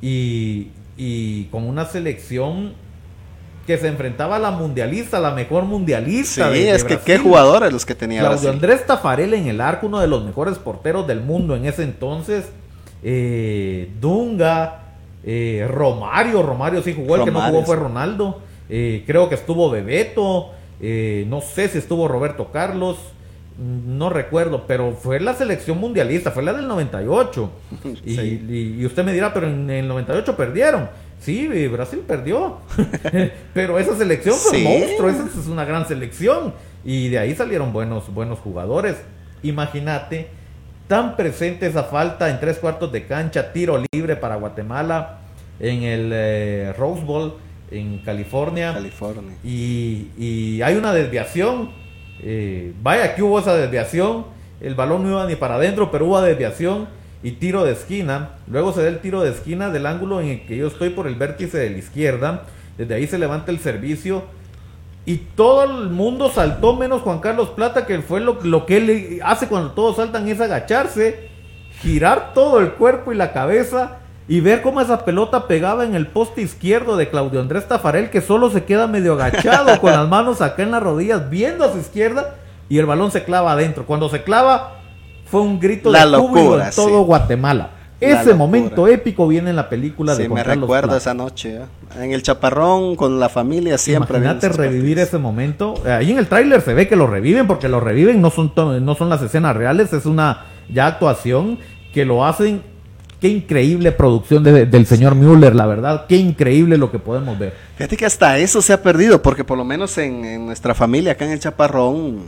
[0.00, 2.74] y, y con una selección
[3.66, 6.48] que se enfrentaba a la mundialista, la mejor Sí, mundialista.
[6.50, 8.48] de es que qué jugadores los que tenía Claudio Brasil.
[8.48, 12.46] Andrés Tafarel en el arco, uno de los mejores porteros del mundo en ese entonces.
[13.02, 14.84] eh, Dunga,
[15.22, 17.82] eh, Romario, Romario sí jugó, el que no jugó fue sí.
[17.82, 20.50] Ronaldo, creo que estuvo Bebeto,
[21.26, 22.96] no sé si estuvo Roberto Carlos,
[23.58, 27.50] no recuerdo, pero fue la selección mundialista, fue la del 98.
[28.04, 28.46] Y, Sí.
[28.48, 30.88] y- y usted me dirá, pero en el 98 perdieron.
[31.20, 32.58] Sí, Brasil perdió.
[33.54, 34.64] pero esa selección fue Sí.
[34.64, 36.54] un monstruo, esa es una gran selección.
[36.84, 38.96] Y de ahí salieron buenos, buenos jugadores.
[39.42, 40.28] Imagínate,
[40.86, 45.18] tan presente esa falta en tres cuartos de cancha, tiro libre para Guatemala
[45.60, 47.34] en el eh, Rose Bowl
[47.70, 48.72] en California.
[48.72, 49.34] California.
[49.44, 51.70] Y, y hay una desviación.
[52.22, 54.26] Eh, vaya que hubo esa desviación.
[54.60, 56.88] El balón no iba ni para adentro, pero hubo desviación
[57.22, 58.30] y tiro de esquina.
[58.48, 61.06] Luego se da el tiro de esquina del ángulo en el que yo estoy por
[61.06, 62.44] el vértice de la izquierda.
[62.76, 64.24] Desde ahí se levanta el servicio.
[65.06, 69.20] Y todo el mundo saltó menos Juan Carlos Plata, que fue lo, lo que él
[69.24, 71.30] hace cuando todos saltan, es agacharse,
[71.80, 73.98] girar todo el cuerpo y la cabeza
[74.28, 78.20] y ver cómo esa pelota pegaba en el poste izquierdo de Claudio Andrés Tafarel, que
[78.20, 81.78] solo se queda medio agachado con las manos acá en las rodillas, viendo a su
[81.78, 82.34] izquierda
[82.68, 83.86] y el balón se clava adentro.
[83.86, 84.74] Cuando se clava,
[85.24, 87.04] fue un grito La de locura, en todo sí.
[87.06, 87.70] Guatemala.
[88.00, 88.36] La Ese locura.
[88.36, 90.98] momento épico viene en la película de Sí, Juan me Carlos recuerdo Plata.
[90.98, 91.56] esa noche.
[91.56, 92.02] ¿eh?
[92.04, 94.18] En el chaparrón con la familia siempre.
[94.18, 95.08] Imagínate revivir partidos.
[95.08, 95.74] ese momento.
[95.86, 98.52] Eh, Ahí en el tráiler se ve que lo reviven porque lo reviven, no son,
[98.84, 101.58] no son las escenas reales, es una ya actuación
[101.94, 102.62] que lo hacen.
[103.20, 106.06] Qué increíble producción de- del señor Müller, la verdad.
[106.08, 107.52] Qué increíble lo que podemos ver.
[107.76, 111.12] Fíjate que hasta eso se ha perdido, porque por lo menos en, en nuestra familia,
[111.12, 112.20] acá en el Chaparrón,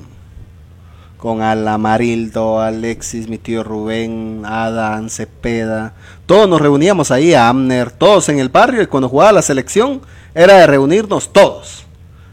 [1.16, 5.92] con Alamarildo, Alexis, mi tío Rubén, Adán, Cepeda,
[6.26, 10.00] todos nos reuníamos ahí, a Amner, todos en el barrio, y cuando jugaba la selección
[10.34, 11.84] era de reunirnos todos.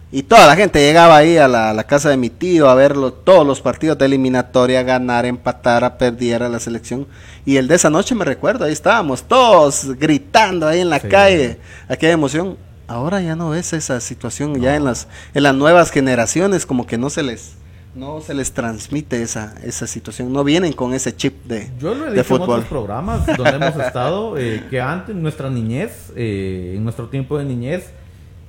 [0.10, 2.76] Y toda la gente llegaba ahí a la, a la casa de mi tío a
[2.76, 7.08] ver lo- todos los partidos de eliminatoria, ganar, empatar, a perder a la selección.
[7.46, 11.10] Y el de esa noche me recuerdo, ahí estábamos todos gritando ahí en la Sí.
[11.10, 11.58] calle,
[11.90, 12.58] aquella emoción.
[12.88, 16.98] Ahora ya no ves esa situación, ya en las, en las nuevas generaciones como que
[16.98, 17.56] no se les,
[17.94, 22.08] no se les transmite esa, esa situación, no vienen con ese chip de, Yo lo
[22.08, 26.76] he dicho en otros programas donde hemos estado, eh, que antes, en nuestra niñez, eh,
[26.78, 27.88] en nuestro tiempo de niñez,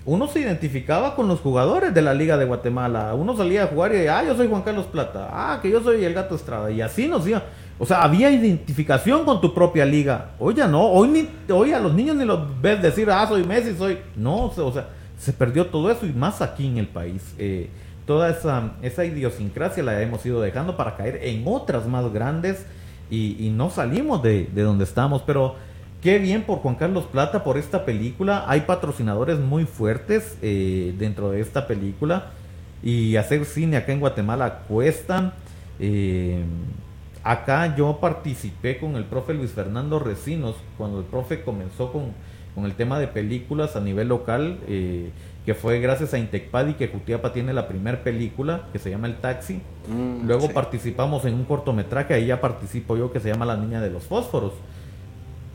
[0.09, 3.13] uno se identificaba con los jugadores de la Liga de Guatemala.
[3.15, 6.03] Uno salía a jugar y, ah, yo soy Juan Carlos Plata, ah, que yo soy
[6.03, 6.71] el Gato Estrada.
[6.71, 7.43] Y así nos iba.
[7.79, 10.31] O sea, había identificación con tu propia liga.
[10.39, 13.45] Hoy ya no, hoy, ni, hoy a los niños ni los ves decir, ah, soy
[13.45, 13.99] Messi, soy...
[14.17, 14.89] No, o sea,
[15.19, 17.35] se perdió todo eso y más aquí en el país.
[17.37, 17.69] Eh,
[18.07, 22.65] toda esa, esa idiosincrasia la hemos ido dejando para caer en otras más grandes
[23.11, 25.21] y, no salimos de donde estamos.
[25.21, 25.57] Pero
[26.03, 28.45] qué bien por Juan Carlos Plata, por esta película.
[28.49, 32.31] Hay patrocinadores muy fuertes eh, dentro de esta película
[32.83, 35.35] y hacer cine acá en Guatemala cuesta.
[35.81, 36.43] Eh,
[37.25, 42.13] acá yo participé con el profe Luis Fernando Recinos cuando el profe comenzó con,
[42.55, 45.11] con el tema de películas a nivel local, eh,
[45.45, 49.17] que fue gracias a Intecpadi que Jutiapa tiene la primera película que se llama El
[49.17, 49.61] Taxi.
[49.89, 50.53] Mm, Luego sí.
[50.53, 54.05] participamos en un cortometraje, ahí ya participo yo que se llama La Niña de los
[54.05, 54.53] Fósforos.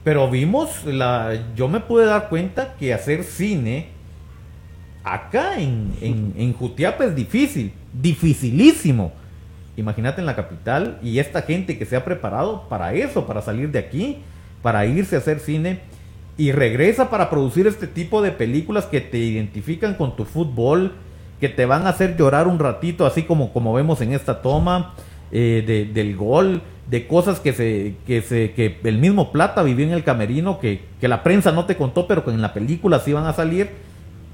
[0.03, 3.87] Pero vimos, la, yo me pude dar cuenta que hacer cine
[5.03, 9.11] acá en, en, en Jutiapa es difícil, dificilísimo.
[9.75, 13.71] Imagínate en la capital y esta gente que se ha preparado para eso, para salir
[13.71, 14.17] de aquí,
[14.61, 15.79] para irse a hacer cine
[16.37, 20.93] y regresa para producir este tipo de películas que te identifican con tu fútbol,
[21.39, 24.93] que te van a hacer llorar un ratito, así como, como vemos en esta toma
[25.31, 29.85] eh, de- del gol, de cosas que se, que se, que el mismo Plata vivió
[29.85, 32.99] en el camerino, que, que la prensa no te contó, pero que en la película
[32.99, 33.69] sí van a salir.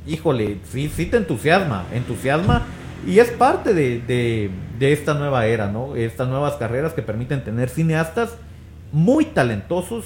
[0.07, 2.63] Híjole, sí, sí te entusiasma, entusiasma
[3.05, 5.95] y es parte de, de, de esta nueva era, ¿no?
[5.95, 8.35] Estas nuevas carreras que permiten tener cineastas
[8.91, 10.05] muy talentosos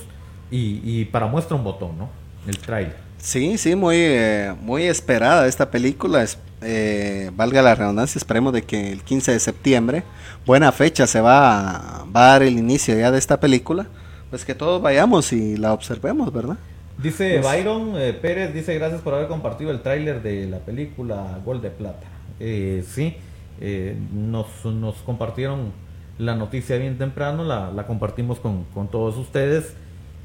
[0.52, 2.10] y, y para muestra un botón, ¿no?
[2.48, 3.03] El trailer.
[3.24, 6.24] Sí, sí, muy, eh, muy esperada esta película.
[6.24, 10.04] Es- eh, valga la redundancia, esperemos de que el 15 de septiembre,
[10.46, 13.88] buena fecha, se va a, va a dar el inicio ya de esta película.
[14.30, 16.58] Pues que todos vayamos y la observemos, ¿verdad?
[16.98, 21.40] Dice Pues- Byron eh, Pérez, dice gracias por haber compartido el tráiler de la película
[21.46, 22.08] Gol de Plata.
[22.42, 23.16] Eh, sí,
[23.62, 25.72] eh, nos, nos compartieron
[26.18, 29.76] la noticia bien temprano, la, la compartimos con, con todos ustedes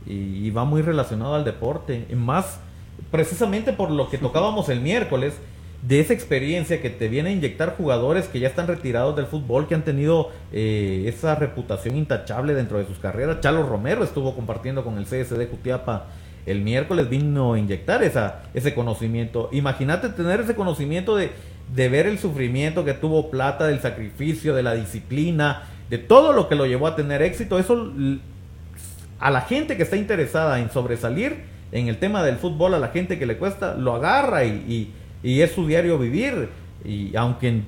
[0.04, 2.06] y, y va muy relacionado al deporte.
[2.10, 2.58] Y más
[3.10, 5.34] precisamente por lo que tocábamos el miércoles,
[5.82, 9.68] de esa experiencia que te viene a inyectar jugadores que ya están retirados del fútbol,
[9.68, 13.40] que han tenido eh, esa reputación intachable dentro de sus carreras.
[13.40, 16.06] Chalo Romero estuvo compartiendo con el CSD Cutiapa
[16.46, 19.50] el miércoles, vino a inyectar esa, ese conocimiento.
[19.52, 21.30] Imagínate tener ese conocimiento de,
[21.74, 26.48] de ver el sufrimiento que tuvo Plata, del sacrificio, de la disciplina, de todo lo
[26.48, 27.58] que lo llevó a tener éxito.
[27.58, 27.92] Eso
[29.20, 32.88] a la gente que está interesada en sobresalir en el tema del fútbol, a la
[32.88, 34.92] gente que le cuesta, lo agarra y,
[35.22, 36.48] y, es su diario vivir.
[36.84, 37.62] Y aunque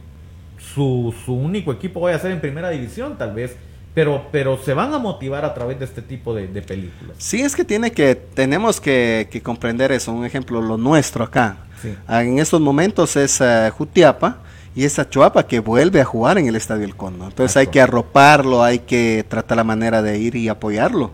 [0.59, 3.57] su, su único equipo vaya a ser en primera división, tal vez
[3.95, 7.17] pero, pero se van a motivar a través de este tipo de, películas.
[7.19, 10.13] Sí, es que tiene que, tenemos que, comprender eso.
[10.13, 11.59] Un ejemplo, lo nuestro acá.
[12.07, 14.39] Ah, en estos momentos es uh, Jutiapa
[14.75, 17.27] y es Achuapa que vuelve a jugar en el Estadio El Condo.
[17.27, 21.11] Entonces hay que arroparlo, hay que tratar la manera de ir y apoyarlo.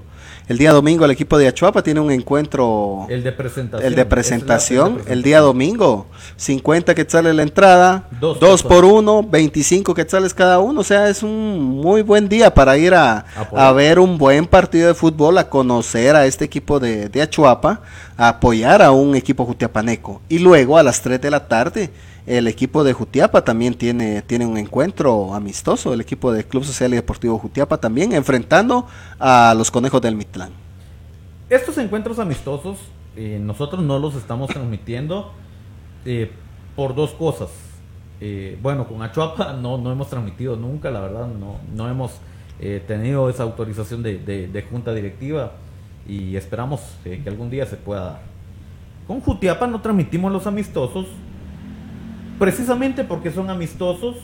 [0.48, 3.06] El día domingo el equipo de Achuapa tiene un encuentro.
[3.08, 3.84] El de presentación.
[3.84, 5.02] El de presentación.
[5.08, 6.06] El día domingo.
[6.36, 8.08] 50 quetzales la entrada.
[8.20, 9.24] Dos, por uno.
[9.24, 10.82] 25 quetzales cada uno.
[10.82, 13.24] O sea, es un muy buen día para ir a,
[13.56, 17.80] a, ver un buen partido de fútbol, a conocer a este equipo de, de Achuapa,
[18.16, 20.22] a apoyar a un equipo jutiapaneco.
[20.28, 21.90] Y luego a las 3 de la tarde
[22.26, 26.92] el equipo de Jutiapa también tiene, tiene un encuentro amistoso, el equipo de Club Social
[26.92, 28.86] y Deportivo Jutiapa también, enfrentando
[29.20, 30.50] a los conejos del Mitlán.
[31.48, 32.78] Estos encuentros amistosos,
[33.14, 35.32] eh, nosotros no los estamos transmitiendo
[36.04, 36.32] eh,
[36.74, 37.50] por dos cosas.
[38.20, 42.12] Eh, bueno, con Achuapa no, no hemos transmitido nunca, la verdad, no, no hemos
[42.86, 45.52] tenido esa autorización de, de, junta directiva
[46.08, 48.20] y esperamos que algún día se pueda dar.
[49.06, 51.04] Con Jutiapa no transmitimos los amistosos
[52.38, 54.16] precisamente porque son amistosos,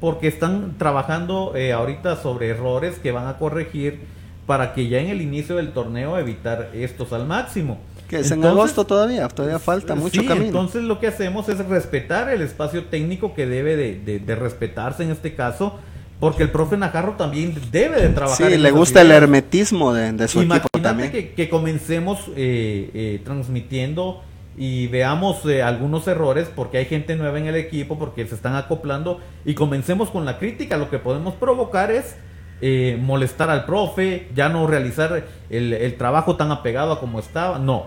[0.00, 4.00] porque están trabajando eh, ahorita sobre errores que van a corregir
[4.46, 7.78] para que ya en el inicio del torneo evitar estos al máximo.
[8.08, 10.46] Que es en agosto todavía, todavía falta mucho camino.
[10.46, 15.34] Entonces lo que hacemos es respetar el espacio técnico que debe de, respetarse en este
[15.34, 15.78] caso,
[16.18, 18.50] porque el profe Najarro también debe de trabajar.
[18.50, 21.12] Sí, le gusta el hermetismo de, su equipo también.
[21.12, 24.22] Que, que comencemos eh, eh, transmitiendo
[24.58, 28.56] y veamos eh, algunos errores porque hay gente nueva en el equipo, porque se están
[28.56, 30.76] acoplando y comencemos con la crítica.
[30.76, 32.16] Lo que podemos provocar es
[32.60, 37.60] eh, molestar al profe, ya no realizar el, el, trabajo tan apegado a como estaba.
[37.60, 37.86] No,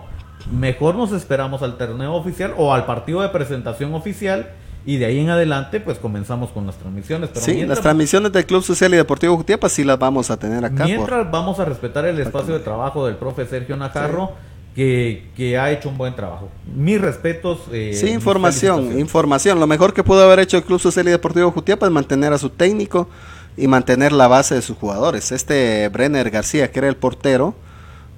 [0.50, 4.50] mejor nos esperamos al torneo oficial o al partido de presentación oficial.
[4.84, 7.30] Y de ahí en adelante, pues comenzamos con las transmisiones.
[7.34, 10.86] sí, las transmisiones del Club Social y Deportivo Jutiapa sí las vamos a tener acá.
[10.86, 14.32] Mientras vamos a respetar el espacio de trabajo del profe Sergio Najarro
[14.74, 16.48] que, ha hecho un buen trabajo.
[16.74, 17.60] Mis respetos.
[17.72, 19.60] Eh, sí, información, información.
[19.60, 22.38] Lo mejor que pudo haber hecho el Club Social y Deportivo Jutiapa es mantener a
[22.38, 23.08] su técnico
[23.56, 25.32] y mantener la base de sus jugadores.
[25.32, 27.54] Este Brenner García, que era el portero,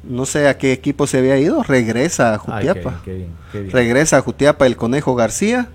[0.05, 3.00] no sé a qué equipo se había ido, regresa a Jutiapa.
[3.52, 5.68] Regresa a Jutiapa el Conejo García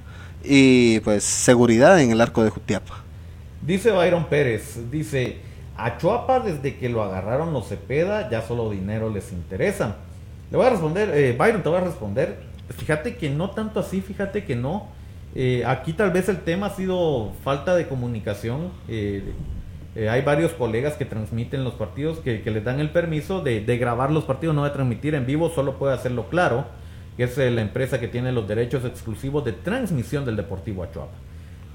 [0.43, 3.03] y pues seguridad en el arco de Jutiapa.
[3.61, 5.39] Dice Byron Pérez, dice,
[5.75, 9.97] a Chuapa desde que lo agarraron los Cepeda ya solo dinero les interesa
[10.51, 12.37] le voy a responder, eh, Byron, te voy a responder.
[12.69, 14.87] Fíjate que no tanto así, fíjate que no.
[15.35, 18.71] Eh, aquí tal vez el tema ha sido falta de comunicación.
[18.87, 19.33] Eh,
[20.09, 24.23] hay varios colegas que transmiten los partidos que, les dan el permiso de, grabar los
[24.23, 26.65] partidos, no de transmitir en vivo, solo puede hacerlo claro,
[27.17, 31.17] que es la empresa que tiene los derechos exclusivos de transmisión del Deportivo Achuapa.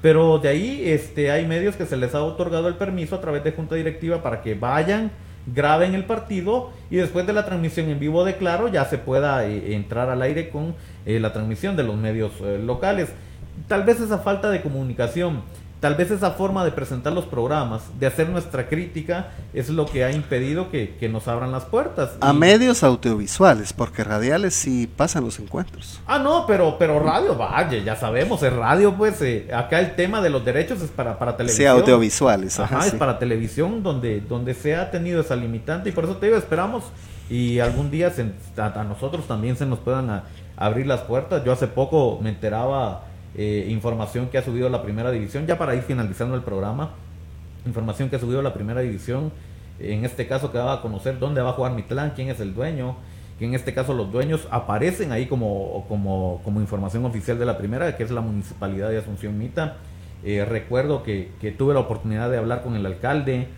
[0.01, 3.45] Pero de ahí este, hay medios que se les ha otorgado el permiso a través
[3.45, 5.11] de junta directiva para que vayan
[5.47, 9.47] graben el partido y después de la transmisión en vivo de Claro ya se pueda
[9.47, 10.75] eh, entrar al aire con
[11.07, 13.11] eh, la transmisión de los medios eh, locales.
[13.69, 15.43] Tal vez esa falta de comunicación
[15.85, 20.03] Tal vez esa forma de presentar los programas, de hacer nuestra crítica, es lo que
[20.03, 22.13] ha impedido que, nos abran las puertas.
[22.23, 26.01] A medios audiovisuales, porque radiales sí pasan los encuentros.
[26.07, 30.23] Ah, no, pero, pero radio, vaya, ya sabemos, el radio, pues, eh, acá el tema
[30.23, 31.77] de los derechos es para, para televisión.
[31.77, 32.59] Sí, audiovisuales.
[32.59, 36.25] Ajá, es para televisión donde, donde se ha tenido esa limitante y por eso te
[36.25, 36.85] digo, esperamos
[37.29, 38.11] y algún día
[38.57, 40.23] a, nosotros también se nos puedan
[40.57, 41.45] abrir las puertas.
[41.45, 43.03] Yo hace poco me enteraba
[43.37, 46.91] eh, información que ha subido la primera división, ya para ir finalizando el programa,
[47.67, 49.33] información que ha subido la primera división,
[49.81, 52.55] en este caso que daba a conocer dónde va a jugar Mitlán, quién es el
[52.55, 52.97] dueño,
[53.39, 57.97] que en este caso los dueños aparecen ahí como, como, información oficial de la primera,
[57.97, 59.79] que es la municipalidad de Asunción Mita.
[60.23, 63.49] Eh, recuerdo que, que tuve la oportunidad de hablar con el alcalde,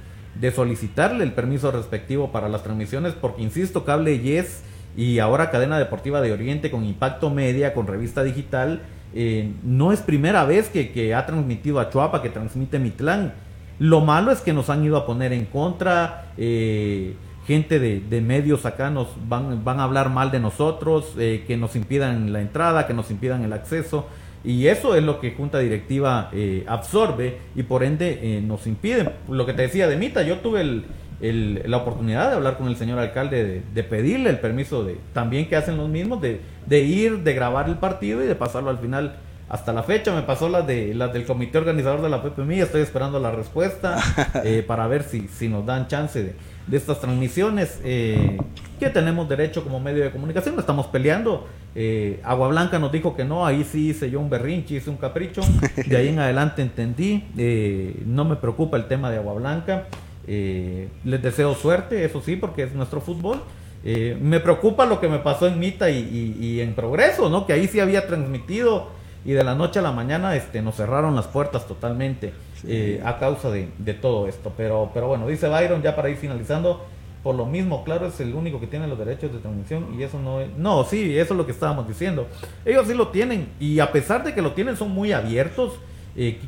[0.41, 4.63] de solicitarle el permiso respectivo para las transmisiones, porque insisto, Cable Yes
[4.97, 8.81] y ahora Cadena Deportiva de Oriente con Impacto Media, con Revista Digital,
[9.15, 13.35] eh, no es primera vez que, ha transmitido a Chuapa, que transmite Mitlán.
[13.79, 17.15] Lo malo es que nos han ido a poner en contra, eh,
[17.47, 21.77] gente de, medios acá nos van, van a hablar mal de nosotros, eh, que nos
[21.77, 24.07] impidan la entrada, que nos impidan el acceso.
[24.45, 26.31] Y eso es lo que Junta Directiva
[26.69, 29.11] absorbe y por ende nos impide.
[29.29, 30.85] Lo que te decía de Mita, yo tuve el,
[31.21, 35.57] la oportunidad de hablar con el señor alcalde, de, pedirle el permiso de también que
[35.57, 39.17] hacen los mismos, de, ir, de grabar el partido y de pasarlo al final
[39.49, 42.83] hasta la fecha me pasó las de las del comité organizador de la PPMI, estoy
[42.83, 43.97] esperando la respuesta
[44.45, 46.35] eh, para ver si, si nos dan chance de,
[46.67, 48.39] de estas transmisiones eh,
[48.81, 51.47] que tenemos derecho como medio de comunicación, estamos peleando.
[51.75, 54.97] Eh, Agua Blanca nos dijo que no, ahí sí hice yo un berrinche, hice un
[54.97, 55.43] capricho,
[55.87, 59.87] de ahí en adelante entendí, eh, no me preocupa el tema de Agua Blanca,
[60.27, 63.41] eh, les deseo suerte, eso sí, porque es nuestro fútbol.
[63.85, 67.47] Eh, me preocupa lo que me pasó en Mita y, y- y en Progreso, ¿no?
[67.47, 68.89] Que ahí sí había transmitido
[69.25, 72.33] y de la noche a la mañana este, nos cerraron las puertas totalmente
[72.67, 74.53] eh, a causa de, de todo esto.
[74.57, 76.85] Pero, pero bueno, dice Byron, ya para ir finalizando,
[77.23, 80.19] por lo mismo, claro, es el único que tiene los derechos de transmisión y eso
[80.21, 80.49] no es...
[80.57, 82.27] No, sí, eso es lo que estábamos diciendo.
[82.65, 85.75] Ellos sí lo tienen y a pesar de que lo tienen son muy abiertos.
[86.17, 86.39] eh,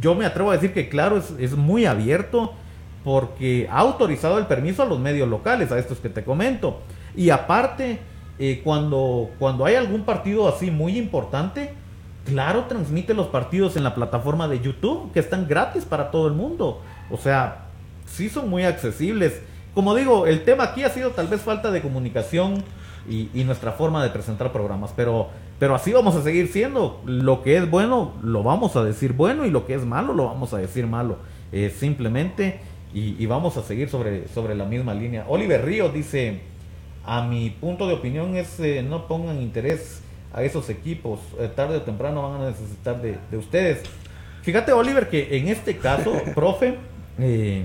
[0.00, 2.54] yo me atrevo a decir que claro, es, es muy abierto
[3.04, 6.80] porque ha autorizado el permiso a los medios locales, a estos que te comento.
[7.16, 8.00] Y aparte,
[8.38, 11.74] eh, cuando, cuando hay algún partido así muy importante,
[12.24, 16.34] claro, transmite los partidos en la plataforma de YouTube, que están gratis para todo el
[16.34, 16.80] mundo.
[17.10, 17.66] O sea,
[18.06, 19.40] sí son muy accesibles.
[19.74, 22.62] Como digo, el tema aquí ha sido tal vez falta de comunicación
[23.08, 25.28] y, nuestra forma de presentar programas, pero,
[25.58, 27.00] pero así vamos a seguir siendo.
[27.04, 30.26] Lo que es bueno lo vamos a decir bueno y lo que es malo lo
[30.26, 31.16] vamos a decir malo.
[31.52, 32.60] Eh, simplemente,
[32.94, 35.24] y, y vamos a seguir sobre, sobre la misma línea.
[35.28, 36.40] Oliver Ríos dice,
[37.04, 41.76] a mi punto de opinión es eh, no pongan interés a esos equipos, eh, tarde
[41.76, 43.82] o temprano van a necesitar de, de ustedes.
[44.42, 46.78] Fíjate Oliver que en este caso, profe,
[47.18, 47.64] eh,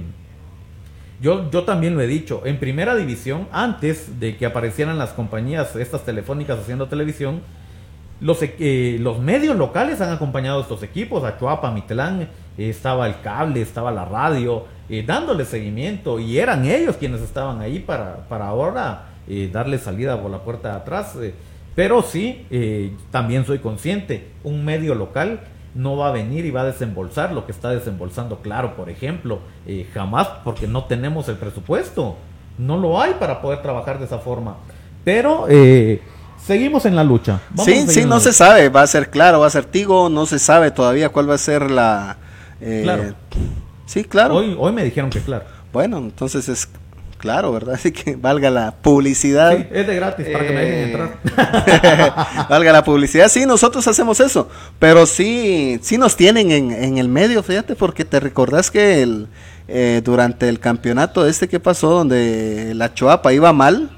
[1.21, 5.75] yo, yo también lo he dicho, en primera división, antes de que aparecieran las compañías,
[5.75, 7.41] estas telefónicas haciendo televisión,
[8.19, 13.61] los, los medios locales han acompañado a estos equipos, a Chuapa, Mitlán, estaba el cable,
[13.61, 19.09] estaba la radio, eh, dándole seguimiento y eran ellos quienes estaban ahí para, para ahora
[19.27, 21.15] eh, darle salida por la puerta de atrás.
[21.21, 21.33] eh.
[21.75, 25.41] pero sí, eh, también soy consciente, un medio local
[25.75, 29.39] no va a venir y va a desembolsar lo que está desembolsando Claro, por ejemplo,
[29.93, 32.15] jamás porque no tenemos el presupuesto,
[32.57, 34.57] no lo hay para poder trabajar de esa forma.
[35.03, 36.01] Pero eh,
[36.43, 37.39] seguimos en la lucha.
[37.51, 40.25] Vamos Sí, sí, no se sabe, va a ser claro, va a ser Tigo, no
[40.25, 42.17] se sabe todavía cuál va a ser la...
[42.61, 43.15] eh, Claro.
[43.85, 44.35] Sí, claro.
[44.35, 45.45] Hoy, hoy me dijeron que claro.
[45.71, 46.67] Bueno, entonces es
[47.17, 47.73] claro, ¿verdad?
[47.75, 49.55] Así que valga la publicidad.
[49.57, 52.47] Sí, es de gratis para que me dejen Eh, entrar.
[52.49, 53.27] valga la publicidad.
[53.29, 54.49] Sí, nosotros hacemos eso.
[54.79, 59.27] Pero sí, sí nos tienen en, en el medio, fíjate, porque te recordás que el,
[59.67, 63.89] eh, durante el campeonato este que pasó, donde la Choapa iba mal,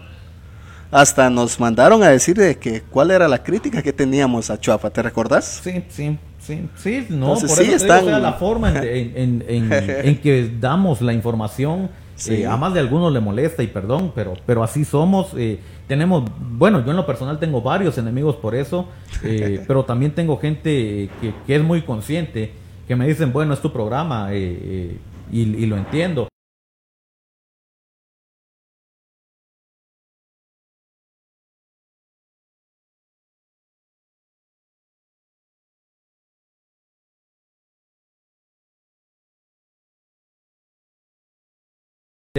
[0.92, 4.90] hasta nos mandaron a decir de que cuál era la crítica que teníamos a Choapa,
[4.90, 5.62] ¿te recordás?
[5.64, 6.18] Sí, sí,
[6.56, 9.44] sí, sí, no, Entonces, por sí eso digo, están- o sea, la forma en, en-
[9.48, 12.34] en- en que damos la información, Sí.
[12.42, 15.28] eh, a más de algunos le molesta y perdón, pero, pero así somos.
[15.38, 18.88] eh, tenemos, bueno, yo en lo personal tengo varios enemigos por eso,
[19.24, 22.52] eh, pero también tengo gente que, que es muy consciente,
[22.88, 25.00] que me dicen, bueno, es tu programa y,
[25.32, 26.28] y lo entiendo.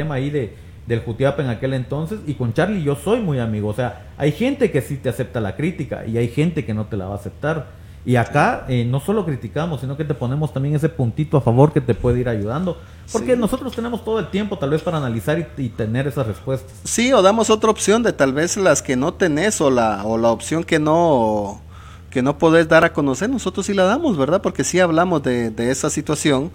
[0.01, 0.55] Tema ahí de,
[0.87, 4.33] del Jutiapa en aquel entonces y con Charlie yo soy muy amigo, o sea, hay
[4.33, 7.13] gente que sí te acepta la crítica y hay gente que no te la va
[7.13, 7.79] a aceptar.
[8.07, 11.71] Y acá eh, no solo criticamos, sino que te ponemos también ese puntito a favor
[11.71, 12.79] que te puede ir ayudando.
[13.13, 13.39] Porque Sí.
[13.39, 16.73] nosotros tenemos todo el tiempo tal vez para analizar y, y tener esas respuestas.
[16.85, 20.17] Sí, o damos otra opción de tal vez las que no tenés o la, o
[20.17, 21.61] la opción que no
[22.09, 24.41] que no podés dar a conocer, nosotros sí la damos, ¿verdad?
[24.43, 26.51] Porque sí hablamos de, de esa situación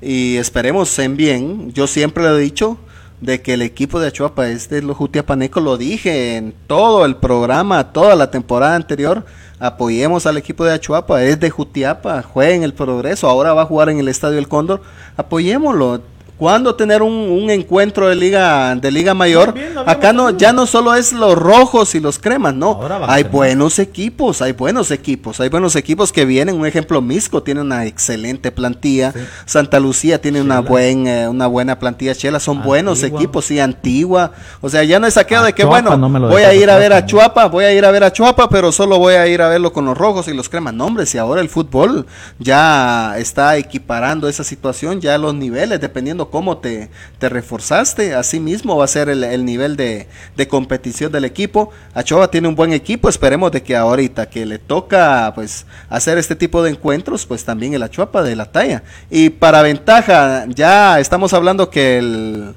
[0.00, 1.72] y esperemos en bien.
[1.72, 2.78] Yo siempre lo he dicho
[3.20, 7.16] de que el equipo de Achuapa es de los Jutiapanecos, lo dije en todo el
[7.16, 9.24] programa, toda la temporada anterior,
[9.58, 13.66] apoyemos al equipo de Achuapa, es de Jutiapa, juega en el progreso, ahora va a
[13.66, 14.82] jugar en el Estadio El Cóndor,
[15.16, 16.13] apoyémoslo.
[16.38, 19.54] ¿Cuándo tener un, un encuentro de liga de liga mayor?
[19.54, 22.80] Bien, Acá no ya no solo es los rojos y los cremas, no.
[23.06, 26.56] Hay buenos equipos, hay buenos equipos, hay buenos equipos que vienen.
[26.56, 29.20] Un ejemplo, Misco tiene una excelente plantilla, Sí.
[29.46, 34.32] Santa Lucía tiene una buen eh, una buena plantilla, Chela son buenos equipos, sí, Antigua.
[34.60, 36.68] O sea, ya no es aquello A de que Chuapa bueno, no voy a ir
[36.68, 37.06] a ver a también.
[37.06, 39.72] Chuapa, voy a ir a ver a Chuapa, pero solo voy a ir a verlo
[39.72, 40.74] con los rojos y los cremas.
[40.74, 42.06] No, hombre, si ahora el fútbol
[42.38, 48.76] ya está equiparando esa situación, ya los niveles, dependiendo cómo te, te reforzaste, así mismo
[48.76, 51.70] va a ser el, el nivel de, de competición del equipo.
[51.94, 56.36] Achoa tiene un buen equipo, esperemos de que ahorita que le toca pues hacer este
[56.36, 58.82] tipo de encuentros, pues también el Achuapa de la talla.
[59.10, 62.54] Y para ventaja, ya estamos hablando que el,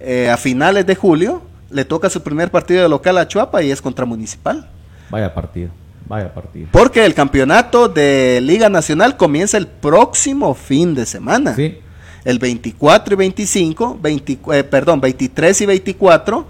[0.00, 3.70] eh, a finales de julio le toca su primer partido de local a Achuapa y
[3.70, 4.68] es contra Municipal.
[5.10, 5.70] Vaya partido.
[6.08, 6.68] Vaya partido.
[6.70, 11.54] Porque el campeonato de Liga Nacional comienza el próximo fin de semana.
[11.56, 11.78] Sí.
[12.26, 16.44] El 24 y 25, 20, eh, perdón, 23 y 24,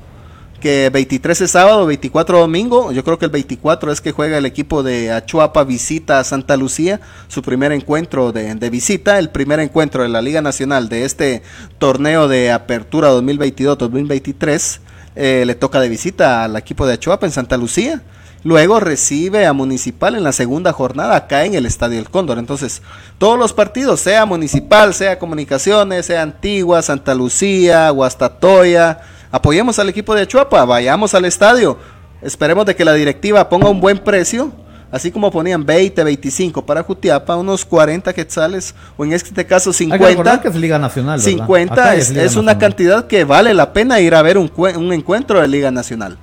[0.59, 2.93] que 23 es sábado, 24 domingo.
[2.93, 6.57] Yo creo que el 24 es que juega el equipo de Achuapa visita a Santa
[6.57, 11.05] Lucía, su primer encuentro de, de visita, el primer encuentro de la Liga Nacional de
[11.05, 11.43] este
[11.79, 14.81] torneo de apertura 2022-2023.
[15.15, 18.03] Eh, le toca de visita al equipo de Achuapa en Santa Lucía.
[18.47, 22.39] Luego recibe a Municipal en la segunda jornada acá en el Estadio El Cóndor.
[22.39, 22.81] Entonces,
[23.19, 29.01] todos los partidos, sea Municipal, sea Comunicaciones, sea Antigua, Santa Lucía, Guastatoya,
[29.33, 31.77] apoyemos al equipo de Chuapa, vayamos al estadio.
[32.23, 34.53] Esperemos de que la directiva ponga un buen precio,
[34.93, 39.89] así como ponían 20, 25 para Jutiapa, unos 40 quetzales, o en este caso Hay
[39.89, 40.41] que 50.
[40.41, 41.19] que es Liga Nacional.
[41.19, 41.31] ¿verdad?
[41.31, 44.53] 50 Acá es, Liga es una cantidad que vale la pena ir a ver un,
[44.57, 46.17] un encuentro de Liga Nacional.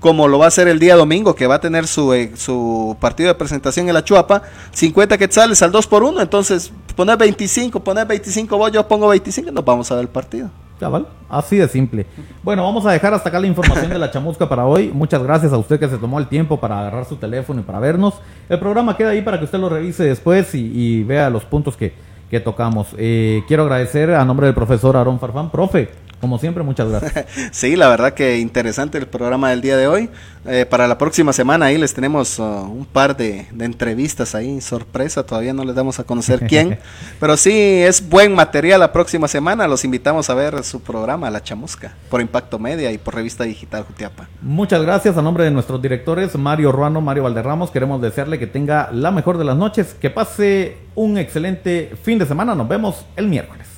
[0.00, 2.96] Como lo va a hacer el día domingo, que va a tener su, eh, su
[3.00, 4.42] partido de presentación en la Chuapa,
[4.72, 9.50] 50 quetzales al 2 por 1 entonces poner 25, poner 25 vos, yo pongo 25,
[9.50, 10.50] nos vamos a ver el partido.
[10.78, 12.06] Cabal, así de simple.
[12.42, 14.90] Bueno, vamos a dejar hasta acá la información de la chamusca para hoy.
[14.92, 17.80] Muchas gracias a usted que se tomó el tiempo para agarrar su teléfono y para
[17.80, 18.14] vernos.
[18.50, 21.78] El programa queda ahí para que usted lo revise después y, y vea los puntos
[21.78, 21.94] que,
[22.30, 22.88] que tocamos.
[22.98, 25.50] Eh, quiero agradecer a nombre del profesor Aarón Farfán.
[25.50, 25.88] Profe,
[26.26, 27.24] como siempre, muchas gracias.
[27.52, 30.10] Sí, la verdad que interesante el programa del día de hoy.
[30.44, 34.60] Eh, para la próxima semana ahí les tenemos uh, un par de, de entrevistas ahí,
[34.60, 36.78] sorpresa, todavía no les damos a conocer quién,
[37.20, 39.68] pero sí es buen material la próxima semana.
[39.68, 43.84] Los invitamos a ver su programa La Chamusca por Impacto Media y por Revista Digital
[43.84, 44.28] Jutiapa.
[44.42, 47.70] Muchas gracias a nombre de nuestros directores, Mario Ruano, Mario Valderramos.
[47.70, 52.26] Queremos desearle que tenga la mejor de las noches, que pase un excelente fin de
[52.26, 52.56] semana.
[52.56, 53.75] Nos vemos el miércoles.